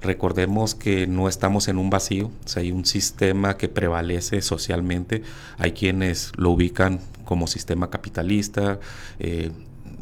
[0.00, 5.22] recordemos que no estamos en un vacío, hay un sistema que prevalece socialmente,
[5.58, 8.78] hay quienes lo ubican como sistema capitalista,
[9.18, 9.50] eh,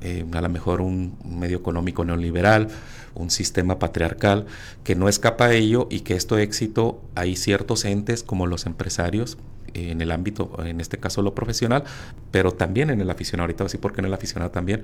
[0.04, 2.68] eh, a lo mejor un medio económico neoliberal,
[3.14, 4.46] un sistema patriarcal,
[4.84, 9.38] que no escapa a ello y que esto éxito hay ciertos entes como los empresarios
[9.74, 11.84] en el ámbito, en este caso lo profesional,
[12.30, 14.82] pero también en el aficionado, ahorita así porque en el aficionado también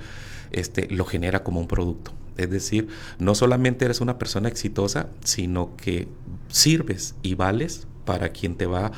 [0.51, 2.13] este, lo genera como un producto.
[2.37, 6.09] Es decir, no solamente eres una persona exitosa, sino que
[6.49, 8.93] sirves y vales para quien te va a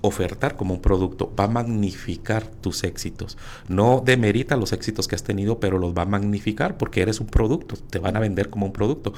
[0.00, 3.36] ofertar como un producto, va a magnificar tus éxitos.
[3.68, 7.26] No demerita los éxitos que has tenido, pero los va a magnificar porque eres un
[7.26, 9.12] producto, te van a vender como un producto.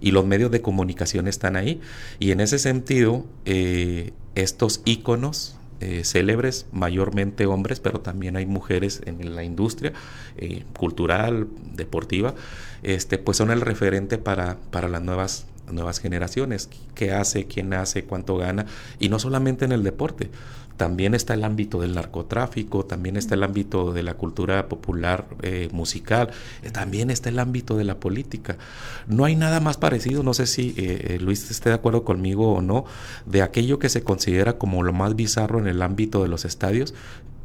[0.00, 1.80] Y los medios de comunicación están ahí.
[2.18, 9.02] Y en ese sentido, eh, estos íconos eh, célebres, mayormente hombres, pero también hay mujeres
[9.06, 9.92] en la industria
[10.36, 12.34] eh, cultural, deportiva,
[12.82, 18.04] este, pues son el referente para, para las nuevas nuevas generaciones, qué hace, quién hace,
[18.04, 18.66] cuánto gana,
[18.98, 20.30] y no solamente en el deporte,
[20.76, 25.68] también está el ámbito del narcotráfico, también está el ámbito de la cultura popular eh,
[25.72, 26.30] musical,
[26.62, 28.58] eh, también está el ámbito de la política.
[29.06, 32.62] No hay nada más parecido, no sé si eh, Luis esté de acuerdo conmigo o
[32.62, 32.84] no,
[33.24, 36.92] de aquello que se considera como lo más bizarro en el ámbito de los estadios,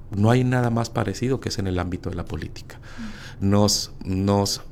[0.09, 2.79] no hay nada más parecido que es en el ámbito de la política.
[3.39, 4.63] Nos, nos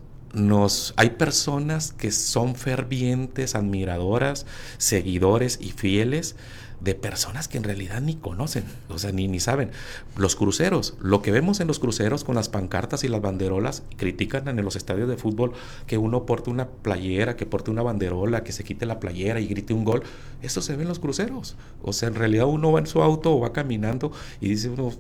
[0.96, 4.46] hay personas que son fervientes, admiradoras,
[4.78, 6.36] seguidores y fieles
[6.80, 9.72] de personas que en realidad ni conocen, o sea, ni, ni saben.
[10.16, 14.48] Los cruceros, lo que vemos en los cruceros con las pancartas y las banderolas, critican
[14.48, 15.54] en los estadios de fútbol
[15.88, 19.48] que uno porte una playera, que porte una banderola, que se quite la playera y
[19.48, 20.04] grite un gol.
[20.42, 21.56] Eso se ve en los cruceros.
[21.82, 24.92] O sea, en realidad uno va en su auto o va caminando y dice uno,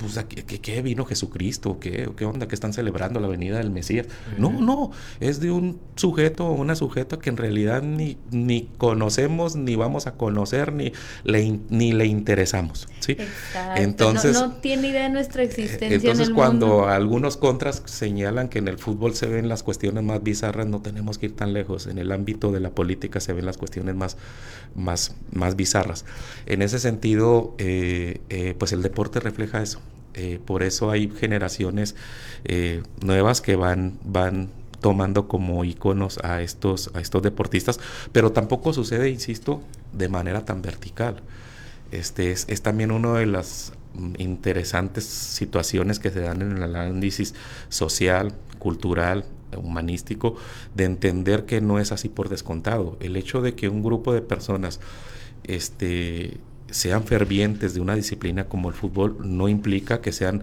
[0.00, 1.78] pues, ¿qué, vino Jesucristo?
[1.78, 2.48] ¿Qué, ¿Qué onda?
[2.48, 4.06] que están celebrando la venida del Mesías?
[4.38, 9.56] No, no, es de un sujeto o una sujeta que en realidad ni, ni conocemos,
[9.56, 10.92] ni vamos a conocer, ni
[11.24, 12.88] le, ni le interesamos.
[13.00, 13.16] ¿sí?
[13.76, 15.94] Entonces, no, tiene idea de nuestra existencia.
[15.94, 20.66] Entonces, cuando algunos contras señalan que en el fútbol se ven las cuestiones más bizarras,
[20.66, 21.86] no tenemos que ir tan lejos.
[21.86, 24.16] En el ámbito de la política se ven las cuestiones más,
[24.74, 26.04] más, más bizarras.
[26.46, 29.80] En ese sentido, eh, eh, pues el deporte refleja eso.
[30.14, 31.94] Eh, por eso hay generaciones
[32.44, 37.78] eh, nuevas que van, van tomando como iconos a estos, a estos deportistas,
[38.12, 41.22] pero tampoco sucede, insisto, de manera tan vertical.
[41.92, 43.72] Este es, también una de las
[44.18, 47.34] interesantes situaciones que se dan en el análisis
[47.68, 49.24] social, cultural,
[49.56, 50.36] humanístico,
[50.74, 52.96] de entender que no es así por descontado.
[53.00, 54.80] El hecho de que un grupo de personas
[55.42, 56.38] este,
[56.70, 60.42] sean fervientes de una disciplina como el fútbol no implica que sean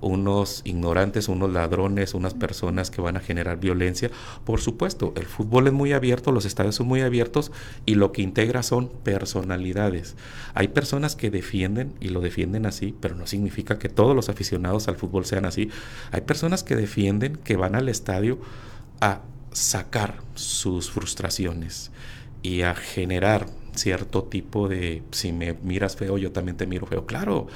[0.00, 4.10] unos ignorantes, unos ladrones, unas personas que van a generar violencia.
[4.44, 7.50] Por supuesto, el fútbol es muy abierto, los estadios son muy abiertos
[7.84, 10.16] y lo que integra son personalidades.
[10.54, 14.88] Hay personas que defienden y lo defienden así, pero no significa que todos los aficionados
[14.88, 15.70] al fútbol sean así.
[16.12, 18.38] Hay personas que defienden que van al estadio
[19.00, 21.90] a sacar sus frustraciones
[22.42, 23.46] y a generar
[23.78, 27.06] cierto tipo de, si me miras feo, yo también te miro feo.
[27.06, 27.46] Claro,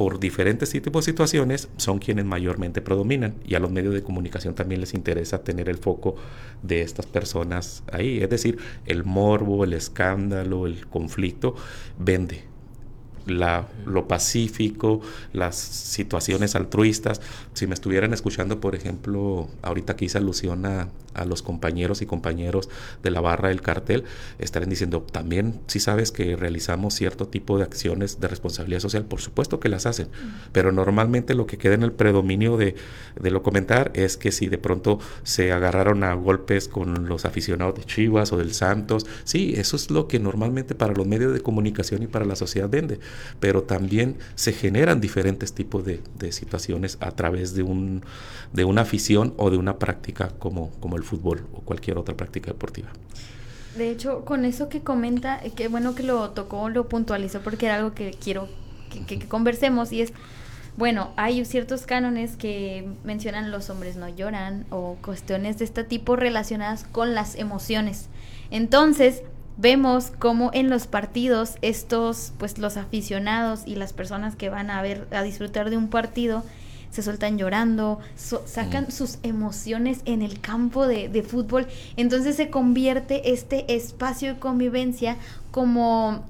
[0.00, 4.54] por diferentes tipos de situaciones son quienes mayormente predominan y a los medios de comunicación
[4.54, 6.16] también les interesa tener el foco
[6.62, 8.22] de estas personas ahí.
[8.22, 11.54] Es decir, el morbo, el escándalo, el conflicto
[11.98, 12.44] vende.
[13.26, 15.02] La, lo pacífico,
[15.34, 17.20] las situaciones altruistas.
[17.52, 22.06] Si me estuvieran escuchando, por ejemplo, ahorita que hice alusión a, a los compañeros y
[22.06, 22.68] compañeros
[23.02, 24.04] de la barra del cartel,
[24.38, 29.20] estarán diciendo, también si sabes que realizamos cierto tipo de acciones de responsabilidad social, por
[29.20, 30.08] supuesto que las hacen,
[30.52, 32.74] pero normalmente lo que queda en el predominio de,
[33.20, 37.74] de lo comentar es que si de pronto se agarraron a golpes con los aficionados
[37.74, 41.40] de Chivas o del Santos, sí, eso es lo que normalmente para los medios de
[41.40, 43.00] comunicación y para la sociedad vende,
[43.38, 48.02] pero también se generan diferentes tipos de, de situaciones a través de, un,
[48.52, 52.50] de una afición o de una práctica como, como el fútbol o cualquier otra práctica
[52.50, 52.90] deportiva.
[53.76, 57.66] De hecho, con eso que comenta, eh, que bueno que lo tocó, lo puntualizó porque
[57.66, 58.48] era algo que quiero
[59.06, 60.12] que, conversemos y es,
[60.76, 66.16] bueno, hay ciertos cánones que mencionan los hombres no lloran o cuestiones de este tipo
[66.16, 68.08] relacionadas con las emociones.
[68.50, 69.22] Entonces,
[69.56, 74.82] vemos cómo en los partidos estos, pues los aficionados y las personas que van a
[74.82, 76.42] ver, a disfrutar de un partido,
[76.90, 78.90] se sueltan llorando, sacan mm.
[78.90, 81.66] sus emociones en el campo de, de, fútbol.
[81.96, 85.16] Entonces se convierte este espacio de convivencia
[85.50, 86.24] como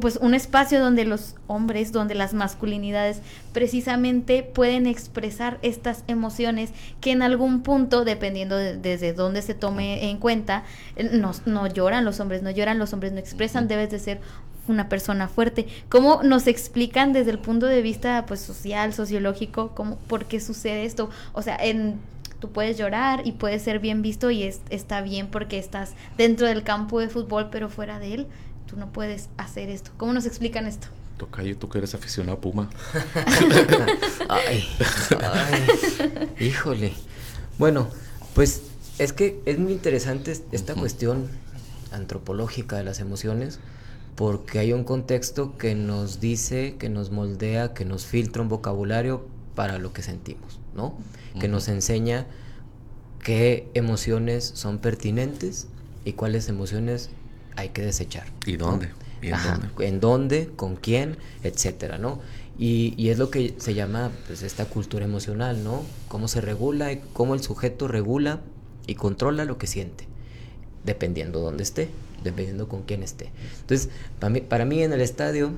[0.00, 3.20] pues un espacio donde los hombres, donde las masculinidades
[3.52, 10.10] precisamente pueden expresar estas emociones que en algún punto, dependiendo de, desde dónde se tome
[10.10, 10.64] en cuenta,
[10.96, 14.20] eh, no, no lloran los hombres, no lloran los hombres, no expresan, debes de ser
[14.68, 15.66] una persona fuerte.
[15.88, 20.84] ¿Cómo nos explican desde el punto de vista pues social, sociológico, cómo, por qué sucede
[20.84, 21.10] esto?
[21.32, 21.98] O sea, en
[22.42, 26.48] tú puedes llorar y puedes ser bien visto y es, está bien porque estás dentro
[26.48, 28.26] del campo de fútbol, pero fuera de él
[28.66, 29.90] tú no puedes hacer esto.
[29.96, 30.88] ¿Cómo nos explican esto?
[31.18, 32.68] Tocayo, tú que eres aficionado a Puma.
[34.28, 34.64] ay,
[36.40, 36.94] híjole.
[37.58, 37.88] Bueno,
[38.34, 38.62] pues
[38.98, 41.28] es que es muy interesante esta cuestión
[41.92, 43.60] antropológica de las emociones
[44.16, 49.26] porque hay un contexto que nos dice, que nos moldea, que nos filtra un vocabulario
[49.54, 50.94] para lo que sentimos, ¿no?
[51.40, 52.26] Que nos enseña
[53.22, 55.66] qué emociones son pertinentes
[56.04, 57.10] y cuáles emociones
[57.56, 58.26] hay que desechar.
[58.46, 58.90] ¿Y dónde?
[59.78, 60.50] en dónde?
[60.56, 61.16] ¿Con quién?
[61.42, 62.20] Etcétera, ¿no?
[62.58, 65.82] Y, y, es lo que se llama pues, esta cultura emocional, ¿no?
[66.08, 68.40] Cómo se regula y cómo el sujeto regula
[68.86, 70.06] y controla lo que siente,
[70.84, 71.88] dependiendo dónde esté,
[72.22, 73.30] dependiendo con quién esté.
[73.60, 75.52] Entonces, para mí, para mí en el estadio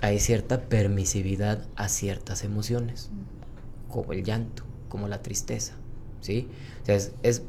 [0.00, 3.10] hay cierta permisividad a ciertas emociones,
[3.88, 5.74] como el llanto, como la tristeza,
[6.20, 6.48] ¿sí?
[6.82, 7.42] O sea, es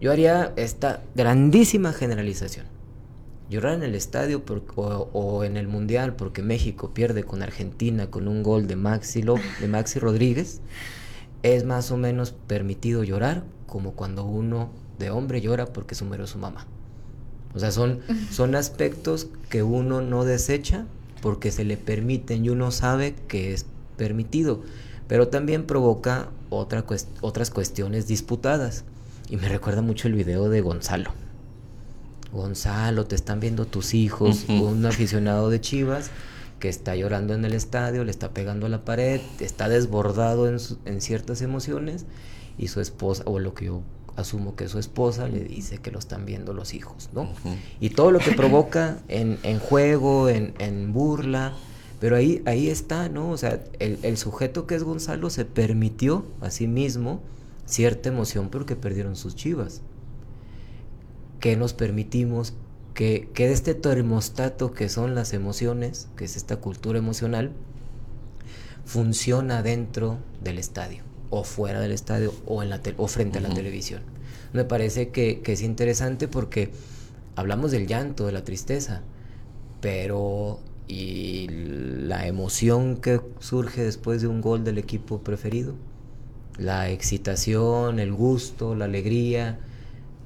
[0.00, 2.66] yo haría esta grandísima generalización
[3.48, 4.42] llorar en el estadio
[4.76, 9.68] o, en el mundial porque México pierde con Argentina con un gol de Maxi, de
[9.68, 10.60] Maxi Rodríguez,
[11.42, 16.26] es más o menos permitido llorar como cuando uno de hombre llora porque se murió
[16.26, 16.66] su mamá.
[17.54, 18.00] O sea, son,
[18.30, 20.86] son aspectos que uno no desecha
[21.22, 24.62] porque se le permiten y uno sabe que es permitido,
[25.08, 26.84] pero también provoca otra
[27.20, 28.84] otras cuestiones disputadas.
[29.30, 31.12] Y me recuerda mucho el video de Gonzalo
[32.34, 36.10] Gonzalo, te están viendo tus hijos, un aficionado de Chivas
[36.58, 41.00] que está llorando en el estadio, le está pegando a la pared, está desbordado en,
[41.00, 42.06] ciertas emociones
[42.58, 43.82] y su esposa, o lo que yo
[44.16, 47.28] asumo que su esposa le dice que lo están viendo los hijos, ¿no?
[47.80, 51.52] Y todo lo que provoca en, juego, en, burla,
[52.00, 53.30] pero ahí, ahí está, ¿no?
[53.30, 57.20] O sea, el, el, sujeto que es Gonzalo se permitió a sí mismo
[57.66, 59.82] cierta emoción porque perdieron sus chivas
[61.44, 62.54] que nos permitimos
[62.94, 67.52] que, que de este termostato que son las emociones, que es esta cultura emocional,
[68.86, 73.52] funciona dentro del estadio, o fuera del estadio, o, en la o frente a la
[73.52, 74.02] televisión.
[74.52, 76.70] Me parece que, que, es interesante porque
[77.36, 79.02] hablamos del llanto, de la tristeza,
[79.80, 85.74] pero y la emoción que surge después de un gol del equipo preferido,
[86.58, 89.58] la excitación, el gusto, la alegría,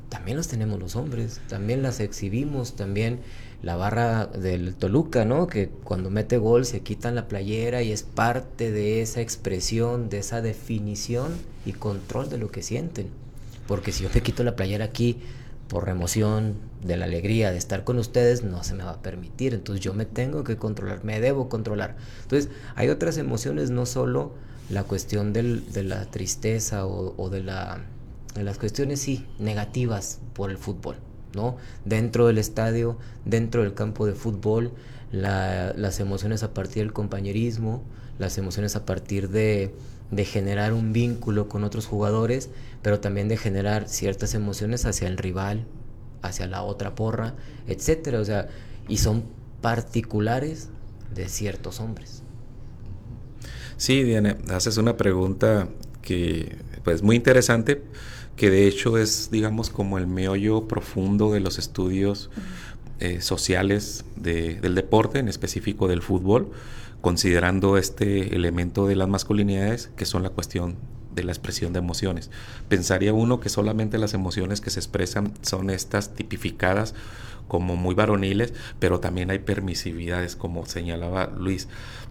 [0.08, 3.20] también los tenemos los hombres, también las exhibimos, también
[3.62, 5.46] la barra del Toluca, ¿no?
[5.46, 10.18] Que cuando mete gol se quitan la playera y es parte de esa expresión, de
[10.18, 11.32] esa definición
[11.66, 13.08] y control de lo que sienten.
[13.66, 15.18] Porque si yo me quito la playera aquí
[15.68, 19.54] por emoción, de la alegría de estar con ustedes, no se me va a permitir.
[19.54, 21.96] Entonces yo me tengo que controlar, me debo controlar.
[22.22, 24.32] Entonces hay otras emociones, no solo
[24.70, 27.80] la cuestión de la tristeza o de la
[28.44, 30.96] las cuestiones sí, negativas por el fútbol,
[31.34, 31.56] ¿no?
[31.84, 34.72] Dentro del estadio, dentro del campo de fútbol,
[35.10, 37.82] las emociones a partir del compañerismo,
[38.18, 39.74] las emociones a partir de,
[40.10, 42.50] de generar un vínculo con otros jugadores,
[42.82, 45.66] pero también de generar ciertas emociones hacia el rival,
[46.22, 47.34] hacia la otra porra,
[47.66, 48.48] etcétera, o sea,
[48.88, 49.24] y son
[49.60, 50.68] particulares
[51.14, 52.22] de ciertos hombres.
[53.76, 55.68] Sí, Diana, haces una pregunta
[56.02, 57.82] que pues muy interesante
[58.38, 62.30] que de hecho es, digamos, como el meollo profundo de los estudios
[63.00, 66.50] eh, sociales del deporte, en específico del fútbol,
[67.00, 70.76] considerando este elemento de las masculinidades, que son la cuestión
[71.14, 72.30] de la expresión de emociones.
[72.68, 76.94] Pensaría uno que solamente las emociones que se expresan son estas tipificadas
[77.48, 81.66] como muy varoniles, pero también hay permisividades, como señalaba Luis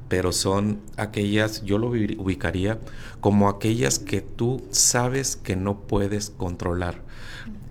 [0.08, 2.80] pero son aquellas, yo lo ubicaría
[3.20, 7.01] como aquellas que tú sabes que no puedes controlar.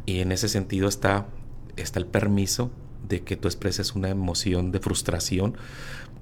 [0.05, 1.27] Y en ese sentido está,
[1.77, 2.71] está el permiso
[3.09, 5.57] de que tú expreses una emoción de frustración.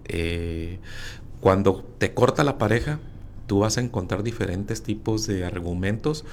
[0.07, 0.79] Eh,
[1.41, 3.01] cuando te corta la pareja,
[3.47, 6.25] tú vas a encontrar diferentes tipos de argumentos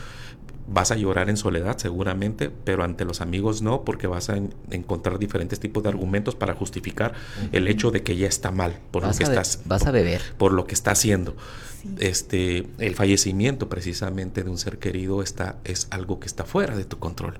[0.68, 4.40] vas a llorar en soledad seguramente, pero ante los amigos no, porque vas a
[4.72, 7.14] encontrar diferentes tipos de argumentos para justificar
[7.52, 10.54] el hecho de que ya está mal por lo que estás vas a beber por
[10.54, 11.36] lo que está haciendo.
[12.00, 16.86] Este el fallecimiento precisamente de un ser querido está es algo que está fuera de
[16.86, 17.40] tu control.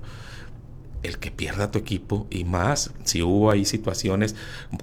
[1.02, 4.34] El que pierda tu equipo y más si hubo ahí situaciones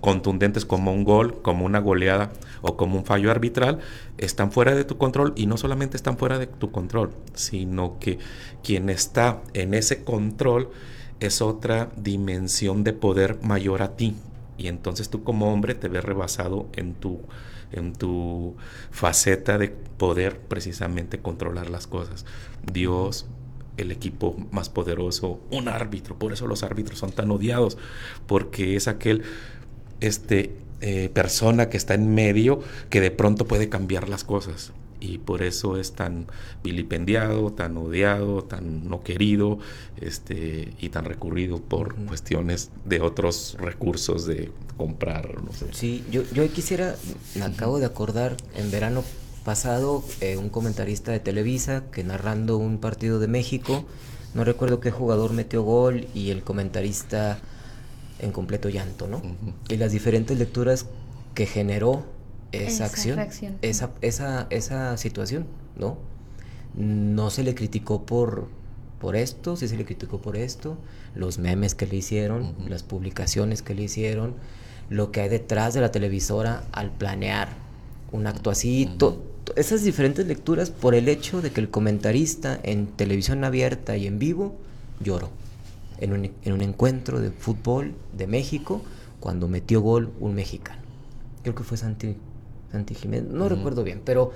[0.02, 3.80] contundentes como un gol, como una goleada o como un fallo arbitral,
[4.18, 8.20] están fuera de tu control y no solamente están fuera de tu control, sino que
[8.64, 10.70] quien está en ese control
[11.20, 14.16] es otra dimensión de poder mayor a ti
[14.58, 17.22] y entonces tú como hombre te ves rebasado en tu
[17.72, 18.56] en tu
[18.90, 22.26] faceta de poder precisamente controlar las cosas.
[22.72, 23.28] Dios
[23.82, 26.18] el equipo más poderoso, un árbitro.
[26.18, 27.78] Por eso los árbitros son tan odiados,
[28.28, 29.24] porque es aquel
[30.00, 34.72] este, eh, persona que está en medio que de pronto puede cambiar las cosas.
[35.02, 36.28] Y por eso es tan
[36.62, 39.60] vilipendiado, tan odiado, tan no querido
[40.02, 45.42] este, y tan recurrido por cuestiones de otros recursos de comprar.
[45.42, 45.68] No sé.
[45.72, 46.96] Sí, yo, yo quisiera,
[47.36, 49.04] me acabo de acordar, en verano
[49.40, 53.86] pasado eh, un comentarista de Televisa que narrando un partido de México,
[54.34, 57.40] no recuerdo qué jugador metió gol y el comentarista
[58.20, 59.22] en completo llanto, ¿no?
[59.70, 60.86] Y las diferentes lecturas
[61.34, 62.06] que generó
[62.52, 63.20] esa, acción,
[63.62, 65.98] esa, esa, esa situación, ¿no?
[66.76, 68.48] No se le criticó por,
[69.00, 70.78] por esto, sí se le criticó por esto,
[71.16, 74.36] los memes que le hicieron, las publicaciones que le hicieron,
[74.90, 77.69] lo que hay detrás de la televisora al planear
[78.12, 78.90] un acto así,
[79.56, 84.20] esas diferentes lecturas por el hecho de que el comentarista en televisión abierta y en
[84.20, 84.56] vivo
[85.00, 85.30] lloró
[86.00, 88.82] en un, en un encuentro de fútbol de México
[89.20, 90.82] cuando metió gol un mexicano.
[91.44, 92.16] Creo que fue Santi,
[92.72, 94.32] Santi Jiménez, no recuerdo bien, pero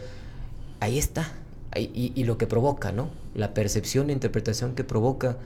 [0.80, 1.32] ahí está.
[1.76, 3.10] y, y, lo que provoca, ¿no?
[3.34, 5.38] La percepción e interpretación que provoca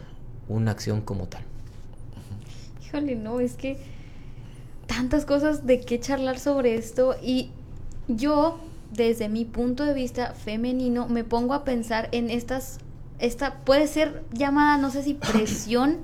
[0.50, 1.42] una acción como tal.
[2.84, 3.78] Híjole, no, es que
[4.88, 7.52] tantas cosas de qué charlar sobre esto y
[8.08, 8.60] yo
[8.92, 12.80] desde mi punto de vista femenino, me pongo a pensar en estas,
[13.20, 15.98] esta puede ser llamada, no sé si presión,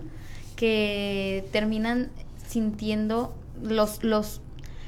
[0.55, 2.09] que terminan
[2.47, 4.41] sintiendo los, los,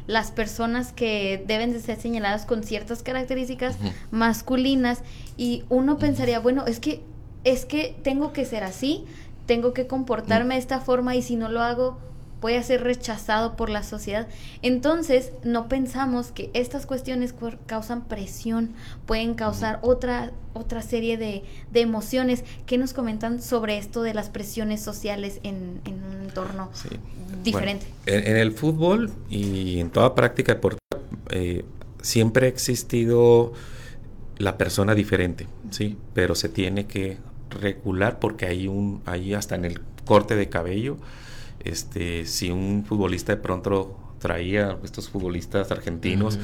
[0.08, 3.78] las personas que deben de ser señaladas con ciertas características
[4.12, 5.02] masculinas
[5.38, 7.02] y uno pensaría, bueno, es que,
[7.44, 9.06] es que tengo que ser así,
[9.48, 11.98] tengo que comportarme de esta forma y si no lo hago,
[12.46, 14.28] puede ser rechazado por la sociedad.
[14.62, 17.34] Entonces, no pensamos que estas cuestiones
[17.66, 18.70] causan presión,
[19.08, 21.42] pueden causar otra, otra serie de,
[21.74, 22.44] emociones.
[22.68, 26.70] ¿Qué nos comentan sobre esto de las presiones sociales en, un entorno
[27.44, 27.88] diferente?
[28.06, 31.66] en, el fútbol y en toda práctica deportiva eh,
[32.04, 33.54] siempre ha existido
[34.38, 35.98] la persona diferente, ¿sí?
[36.14, 37.18] Pero se tiene que
[37.50, 40.98] regular porque hay un, hay hasta en el corte de cabello,
[41.66, 46.40] este, si un futbolista de pronto traía estos futbolistas argentinos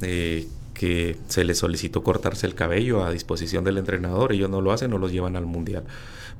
[0.00, 4.72] eh, que se les solicitó cortarse el cabello a disposición del entrenador, ellos no lo
[4.72, 5.84] hacen, no los llevan al mundial,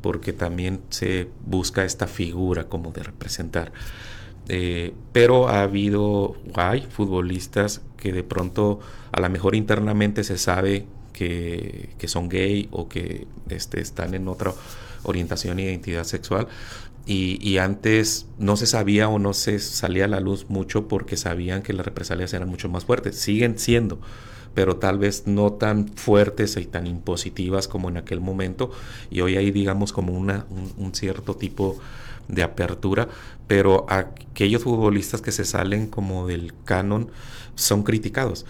[0.01, 3.73] porque también se busca esta figura como de representar.
[4.49, 8.81] Eh, pero ha habido, hay futbolistas que de pronto
[9.13, 14.27] a lo mejor internamente se sabe que, que son gay o que este, están en
[14.27, 14.53] otra
[15.05, 16.49] orientación e identidad sexual,
[17.05, 21.63] y, antes no se sabía o no se salía a la luz mucho porque sabían
[21.63, 23.17] que las represalias eran mucho más fuertes.
[23.17, 23.99] Siguen siendo,
[24.55, 28.71] pero tal vez no tan fuertes y tan impositivas como en aquel momento.
[29.11, 30.47] Y hoy hay, digamos, como una,
[30.77, 31.77] un, cierto tipo
[32.29, 33.09] de apertura,
[33.49, 37.11] pero aquellos futbolistas que se salen como del canon
[37.57, 38.47] son criticados.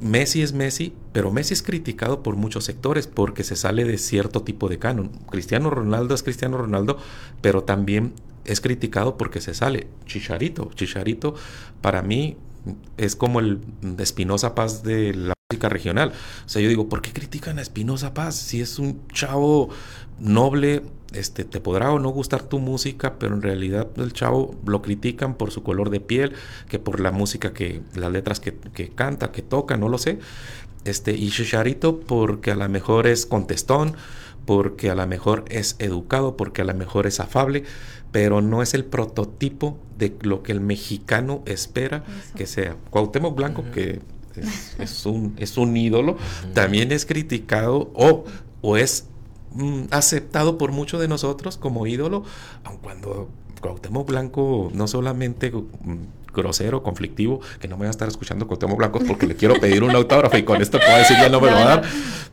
[0.00, 4.42] Messi es Messi, pero Messi es criticado por muchos sectores porque se sale de cierto
[4.42, 5.08] tipo de canon.
[5.30, 6.98] Cristiano Ronaldo es Cristiano Ronaldo,
[7.40, 8.12] pero también
[8.44, 9.88] es criticado porque se sale.
[10.06, 11.34] Chicharito, Chicharito
[11.80, 12.36] para mí
[12.96, 13.60] es como el
[13.98, 16.12] Espinosa Paz de la música regional.
[16.44, 19.70] O sea, yo digo, ¿por qué critican a Espinosa Paz si es un chavo
[20.20, 24.82] noble, este, te podrá o no gustar tu música, pero en realidad el chavo lo
[24.82, 26.32] critican por su color de piel,
[26.68, 28.54] que por la música que, las letras que,
[28.94, 30.18] canta, que toca, no lo sé.
[30.84, 33.94] Este, y Chicharito porque a lo mejor es contestón,
[34.44, 37.64] porque a lo mejor es educado, porque a lo mejor es afable,
[38.12, 42.04] pero no es el prototipo de lo que el mexicano espera
[42.34, 42.76] que sea.
[42.90, 44.00] Cuauhtémoc Blanco, que
[44.78, 46.16] es, un, es un ídolo,
[46.54, 48.24] también es criticado o,
[48.62, 49.06] o es
[49.52, 52.22] Mm, aceptado por muchos de nosotros como ídolo,
[52.64, 53.30] aun cuando
[53.60, 58.76] Cuauhtémoc Blanco no solamente mm, grosero, conflictivo, que no me va a estar escuchando Cuauhtémoc
[58.76, 61.50] Blanco porque le quiero pedir un autógrafo y con esto puedo decir ya no me
[61.50, 61.82] lo va a dar,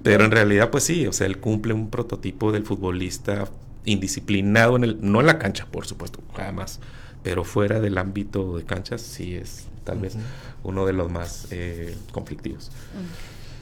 [0.04, 3.48] pero en realidad pues sí, o sea, él cumple un prototipo del futbolista
[3.86, 6.82] indisciplinado en el, no en la cancha, por supuesto, jamás,
[7.24, 10.18] pero fuera del ámbito de canchas sí es tal vez
[10.64, 12.72] uno de los más eh, conflictivos.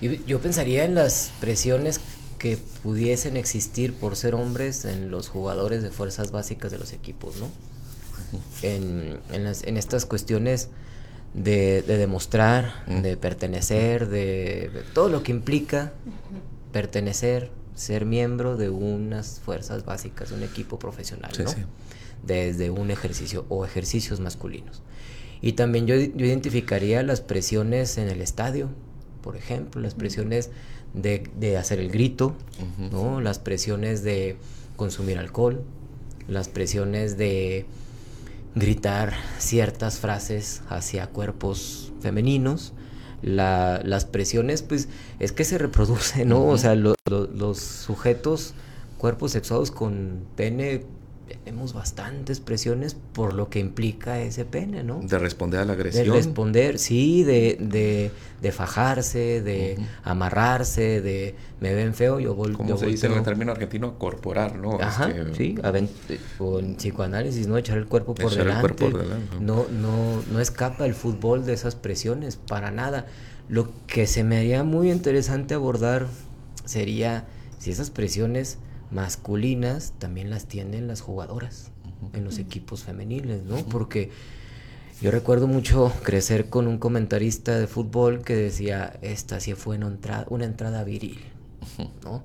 [0.02, 2.02] Yo, yo pensaría en las presiones
[2.44, 7.38] que pudiesen existir por ser hombres en los jugadores de fuerzas básicas de los equipos,
[7.38, 7.48] ¿no?
[8.64, 10.68] En, en, las, en estas cuestiones
[11.34, 15.94] de, de demostrar, de pertenecer, de, de, todo lo que implica
[16.74, 21.50] pertenecer, ser miembro de unas fuerzas básicas, de un equipo profesional, Sí, ¿no?
[21.50, 21.62] sí.
[22.24, 24.84] Desde un ejercicio o ejercicios masculinos.
[25.40, 28.68] Y también yo, yo identificaría las presiones en el estadio,
[29.22, 30.50] por ejemplo, las presiones
[30.94, 32.36] de, de hacer el grito.
[32.92, 33.22] ¿no?
[33.22, 34.38] Las presiones de
[34.76, 35.64] consumir alcohol,
[36.28, 37.66] las presiones de
[38.56, 42.74] gritar ciertas frases hacia cuerpos femeninos.
[43.22, 44.90] La- las presiones, pues,
[45.20, 46.46] es que se reproduce, ¿no?
[46.48, 48.54] O sea, lo- lo- los sujetos,
[48.98, 50.84] cuerpos sexuados con pene,
[51.46, 55.00] tenemos bastantes presiones por lo que implica ese pene, ¿no?
[55.02, 56.16] De responder a la De agresión.
[56.16, 58.12] responder, sí, de, de,
[58.42, 63.18] de fajarse, de amarrarse, de me ven feo, yo, vol como se dice en el
[63.20, 63.32] volteo".
[63.34, 64.80] término argentino, corporar, ¿no?
[64.82, 65.56] Ajá, Este, sí,
[66.40, 67.58] o en psicoanálisis, ¿no?
[67.58, 71.46] Echar el cuerpo por Echar el cuerpo por delante, No, no, no escapa el fútbol
[71.46, 73.06] de esas presiones, para nada.
[73.50, 76.08] Lo que se me haría muy interesante abordar
[76.66, 77.26] sería
[77.60, 78.58] si esas presiones
[78.94, 81.72] masculinas también las tienen las jugadoras
[82.14, 83.58] en los equipos femeniles, ¿no?
[83.66, 84.10] Porque
[85.02, 89.88] yo recuerdo mucho crecer con un comentarista de fútbol que decía, esta sí fue una
[89.88, 91.20] entrada, una entrada viril,
[92.04, 92.24] ¿no?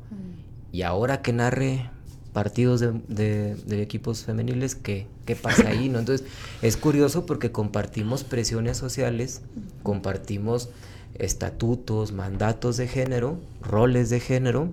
[0.73, 1.91] Y ahora que narre
[2.33, 5.89] partidos de, de- de equipos femeniles, ¿qué, ¿qué pasa ahí?
[5.89, 5.99] ¿no?
[5.99, 6.27] Entonces,
[6.63, 9.41] es curioso porque compartimos presiones sociales,
[9.83, 10.69] compartimos
[11.15, 14.71] estatutos, mandatos de género, roles de género,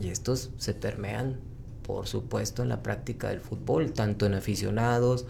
[0.00, 1.38] y estos se permean,
[1.82, 5.26] por supuesto, en la práctica del fútbol, tanto en aficionados,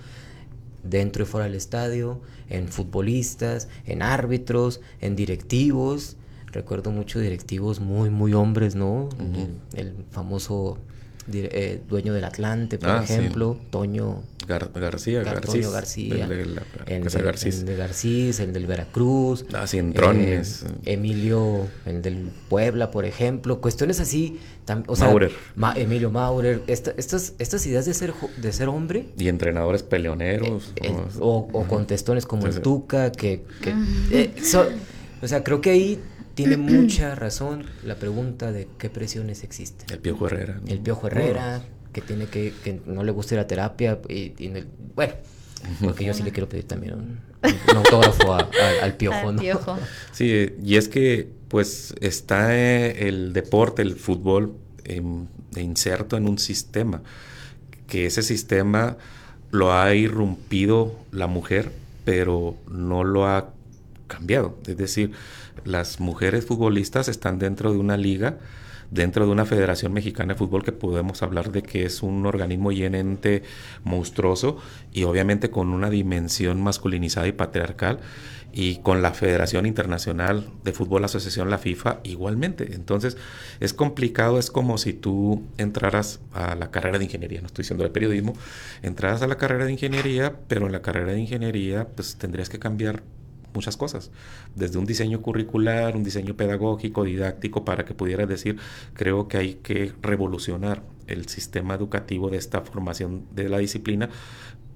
[0.83, 6.17] dentro y fuera del estadio, en futbolistas, en árbitros, en directivos.
[6.47, 9.09] Recuerdo mucho directivos muy, muy hombres, ¿no?
[9.19, 10.79] el, el famoso
[11.33, 13.13] eh, dueño del Atlante, por Ah, sí.
[13.15, 15.51] ejemplo, Toño Gar- García, Gar- Garcís.
[15.53, 17.59] Toño García, El de la el, Casa de, Garcís.
[17.61, 20.63] el de Garcís, el del Veracruz, Ah, Cientrones.
[20.85, 25.33] eh, Emilio, el del Puebla, por ejemplo, cuestiones así, tam- o sea, Maurer.
[25.55, 30.73] Ma- Emilio Maurer, esta- estas, estas ideas de ser, de ser hombre, Y entrenadores peleoneros.
[30.77, 32.63] eh, o, o contestones como Sí, el.
[32.63, 33.75] Tuca, que, que,
[34.13, 34.69] eh, so-
[35.21, 35.99] o sea, creo que ahí
[36.39, 39.87] tiene mucha razón la pregunta de qué presiones existen.
[39.91, 40.61] El Piojo Herrera.
[40.65, 40.73] ¿no?
[40.73, 41.63] El Piojo Herrera,
[41.93, 45.15] que tiene que, que no le gusta ir a terapia, y, y en el- bueno,
[45.83, 47.19] porque yo sí le quiero pedir también un,
[47.71, 49.41] un autógrafo a- a- al Piojo, Al ¿no?
[49.43, 49.77] piojo.
[50.13, 55.27] Sí, y es que pues está eh, el deporte, el fútbol em,
[55.57, 57.03] inserto en un sistema,
[57.89, 58.97] que ese sistema
[59.51, 61.73] lo ha irrumpido la mujer,
[62.05, 63.51] pero no lo ha
[64.07, 64.59] cambiado.
[64.67, 65.13] Es decir,
[65.65, 68.39] las mujeres futbolistas están dentro de una liga,
[68.91, 72.73] dentro de una Federación Mexicana de Fútbol que podemos hablar de que es un organismo
[72.73, 72.83] y
[73.85, 74.59] monstruoso
[74.93, 78.01] y obviamente con una dimensión masculinizada y patriarcal
[78.53, 82.75] y con la Federación Internacional de Fútbol Asociación, la FIFA, igualmente.
[82.75, 83.17] Entonces,
[83.61, 87.85] es complicado, es como si tú entraras a la carrera de ingeniería, no estoy diciendo
[87.85, 88.35] de periodismo,
[88.83, 92.59] entraras a la carrera de ingeniería, pero en la carrera de ingeniería, pues tendrías que
[92.59, 93.03] cambiar
[93.55, 94.11] muchas cosas,
[94.55, 98.59] desde un diseño curricular, un diseño pedagógico, didáctico, para que pudieras decir,
[98.95, 104.11] creo que hay que revolucionar el sistema educativo de esta formación de la disciplina,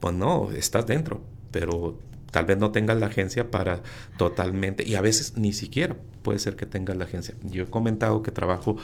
[0.00, 1.98] pues no, estás dentro, pero
[2.30, 3.82] tal vez no tengas la agencia para
[4.16, 7.34] totalmente, y a veces ni siquiera puede ser que tengas la agencia.
[7.42, 8.76] Yo he comentado que trabajo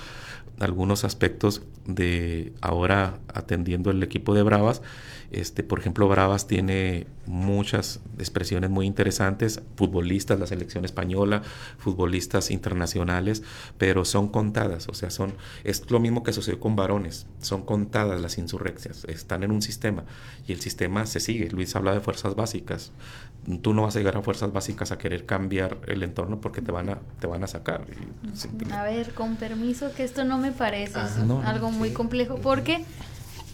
[0.61, 4.83] algunos aspectos de ahora atendiendo el equipo de Bravas.
[5.31, 11.43] Este, por ejemplo, Bravas tiene muchas expresiones muy interesantes, futbolistas, la selección española,
[11.79, 13.43] futbolistas internacionales,
[13.77, 15.35] pero son contadas, o sea, son
[15.65, 20.05] es lo mismo que sucedió con varones, son contadas las insurreccias, están en un sistema
[20.47, 21.51] y el sistema se sigue.
[21.51, 22.93] Luis habla de fuerzas básicas.
[23.63, 26.73] Tú no vas a llegar a fuerzas básicas a querer cambiar el entorno porque te
[26.73, 27.83] van a te van a sacar.
[27.89, 31.23] Y A ver, con permiso, que esto no me parece Ajá.
[31.25, 31.95] No, algo muy sí.
[31.95, 32.85] complejo porque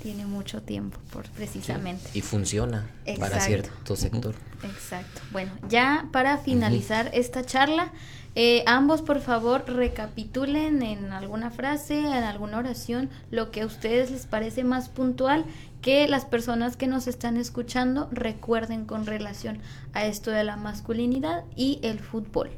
[0.03, 2.11] tiene mucho tiempo, por precisamente.
[2.13, 2.87] Y funciona
[3.19, 4.35] para cierto sector.
[4.63, 5.23] Exacto.
[5.33, 7.91] Bueno, ya para finalizar esta charla,
[8.35, 14.11] eh, ambos por favor recapitulen en alguna frase, en alguna oración, lo que a ustedes
[14.11, 15.47] les parece más puntual
[15.81, 19.59] que las personas que nos están escuchando recuerden con relación
[19.93, 22.51] a esto de la masculinidad y el fútbol.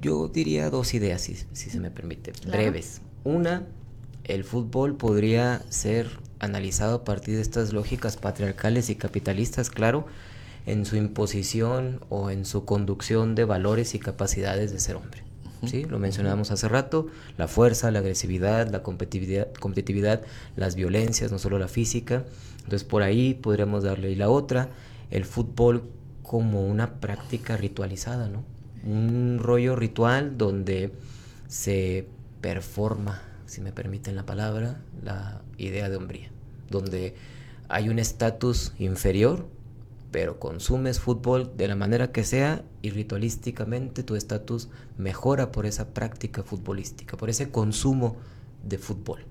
[0.00, 2.58] Yo diría dos ideas, si, si se me permite, Claro.
[2.58, 3.00] breves.
[3.24, 3.66] Una,
[4.24, 6.08] el fútbol podría ser
[6.38, 10.06] analizado a partir de estas lógicas patriarcales y capitalistas, claro,
[10.66, 15.22] en su imposición o en su conducción de valores y capacidades de ser hombre.
[15.66, 15.84] ¿sí?
[15.84, 20.22] Lo mencionábamos hace rato, la fuerza, la agresividad, la competitividad, competitividad,
[20.56, 22.24] las violencias, no solo la física.
[22.58, 24.10] Entonces por ahí podríamos darle.
[24.10, 24.68] Y la otra,
[25.10, 25.84] el fútbol
[26.22, 28.44] como una práctica ritualizada, ¿no?
[28.84, 30.92] Un rollo ritual donde
[31.48, 32.06] se
[32.40, 36.30] performa, si me permiten la palabra, la idea de hombría,
[36.70, 37.14] donde
[37.68, 39.46] hay un estatus inferior,
[40.10, 45.88] pero consumes fútbol de la manera que sea y ritualísticamente tu estatus mejora por esa
[45.92, 48.16] práctica futbolística, por ese consumo
[48.64, 49.24] de fútbol,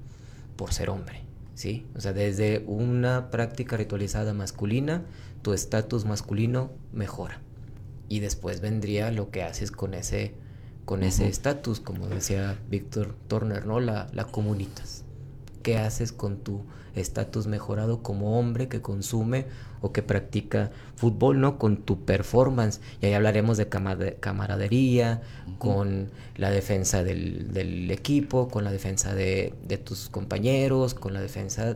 [0.56, 1.24] por ser hombre,
[1.56, 1.88] ¿sí?
[1.96, 5.04] O sea, desde una práctica ritualizada masculina,
[5.42, 7.42] tu estatus masculino mejora.
[8.10, 10.34] Y después vendría lo que haces con ese
[10.86, 13.82] con ese estatus, como decía Víctor Turner, ¿no?
[13.82, 15.04] La, la comunitas.
[15.62, 16.64] ¿Qué haces con tu
[16.96, 19.48] estatus mejorado como hombre que consume
[19.82, 21.58] o que practica fútbol, ¿no?
[21.58, 22.80] Con tu performance.
[23.02, 25.22] Y ahí hablaremos de camaradería,
[25.58, 31.76] con la defensa del, equipo, con la defensa de, de tus compañeros, con la defensa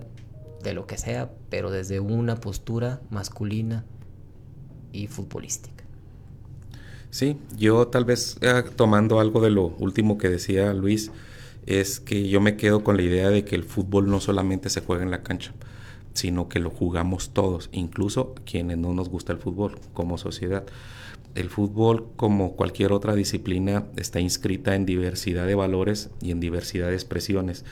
[0.63, 3.85] de lo que sea, pero desde una postura masculina
[4.91, 5.80] y futbolística.
[7.11, 11.11] Sí, yo tal vez eh, tomando algo de lo último que decía Luis,
[11.65, 14.79] es que yo me quedo con la idea de que el fútbol no solamente se
[14.79, 15.53] juega en la cancha,
[16.13, 20.63] sino que lo jugamos todos, incluso quienes no nos gusta el fútbol como sociedad.
[21.35, 26.87] El fútbol, como cualquier otra disciplina, está inscrita en diversidad de valores y en diversidad
[26.87, 27.65] de expresiones,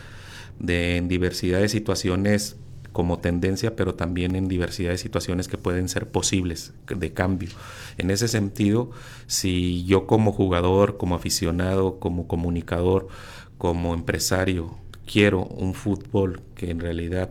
[0.59, 2.57] de, en diversidad de situaciones
[2.99, 7.47] como tendencia, pero también en diversidad de situaciones que pueden ser posibles de cambio.
[7.97, 8.91] En ese sentido,
[9.25, 13.07] si yo como jugador, como aficionado, como comunicador,
[13.57, 17.29] como empresario, quiero un fútbol que en realidad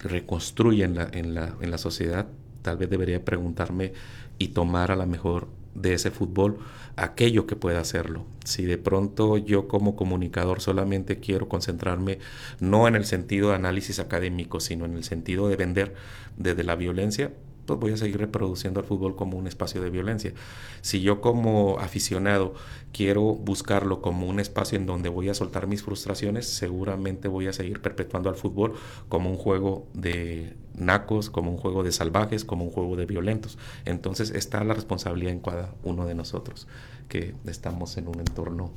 [0.00, 2.26] reconstruya en la, en la, sociedad,
[2.62, 3.92] tal vez debería preguntarme
[4.38, 6.58] y tomar a la mejor de ese fútbol
[6.96, 8.24] aquello que pueda hacerlo.
[8.44, 12.18] Si de pronto yo como comunicador solamente quiero concentrarme
[12.60, 15.94] no en el sentido de análisis académico, sino en el sentido de vender
[16.36, 17.32] desde la violencia,
[17.66, 20.32] pues voy a seguir reproduciendo el fútbol como un espacio de violencia.
[20.80, 22.54] Si yo como aficionado
[22.92, 27.52] quiero buscarlo como un espacio en donde voy a soltar mis frustraciones, seguramente voy a
[27.52, 28.74] seguir perpetuando al fútbol
[29.08, 33.58] como un juego de nacos, como un juego de salvajes, como un juego de violentos.
[33.84, 36.66] Entonces está la responsabilidad en cada uno de nosotros
[37.08, 38.70] que estamos en un entorno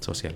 [0.00, 0.34] social.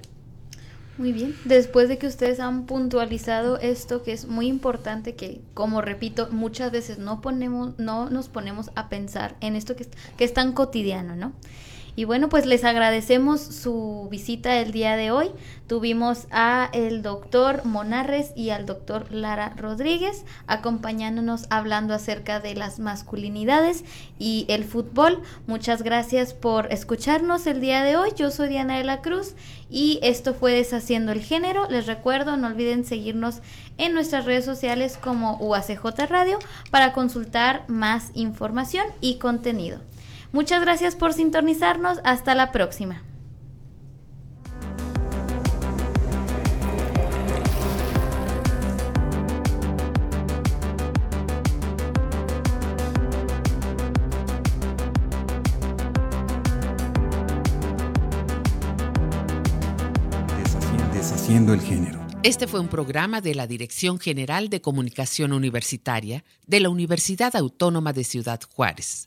[0.96, 5.80] Muy bien, después de que ustedes han puntualizado esto que es muy importante que como
[5.80, 10.32] repito, muchas veces no ponemos no nos ponemos a pensar en esto que, que es
[10.32, 11.32] tan cotidiano, ¿no?
[11.96, 15.30] Y bueno, pues les agradecemos su visita el día de hoy.
[15.68, 22.80] Tuvimos a el doctor Monarres y al doctor Lara Rodríguez acompañándonos hablando acerca de las
[22.80, 23.84] masculinidades
[24.18, 25.22] y el fútbol.
[25.46, 28.10] Muchas gracias por escucharnos el día de hoy.
[28.16, 29.34] Yo soy Diana de la Cruz
[29.70, 31.68] y esto fue Deshaciendo el Género.
[31.70, 33.36] Les recuerdo, no olviden seguirnos
[33.78, 36.38] en nuestras redes sociales como UACJ Radio
[36.70, 39.78] para consultar más información y contenido.
[40.34, 42.00] Muchas gracias por sintonizarnos.
[42.02, 43.04] Hasta la próxima.
[60.92, 62.04] Deshaciendo el género.
[62.24, 67.92] Este fue un programa de la Dirección General de Comunicación Universitaria de la Universidad Autónoma
[67.92, 69.06] de Ciudad Juárez.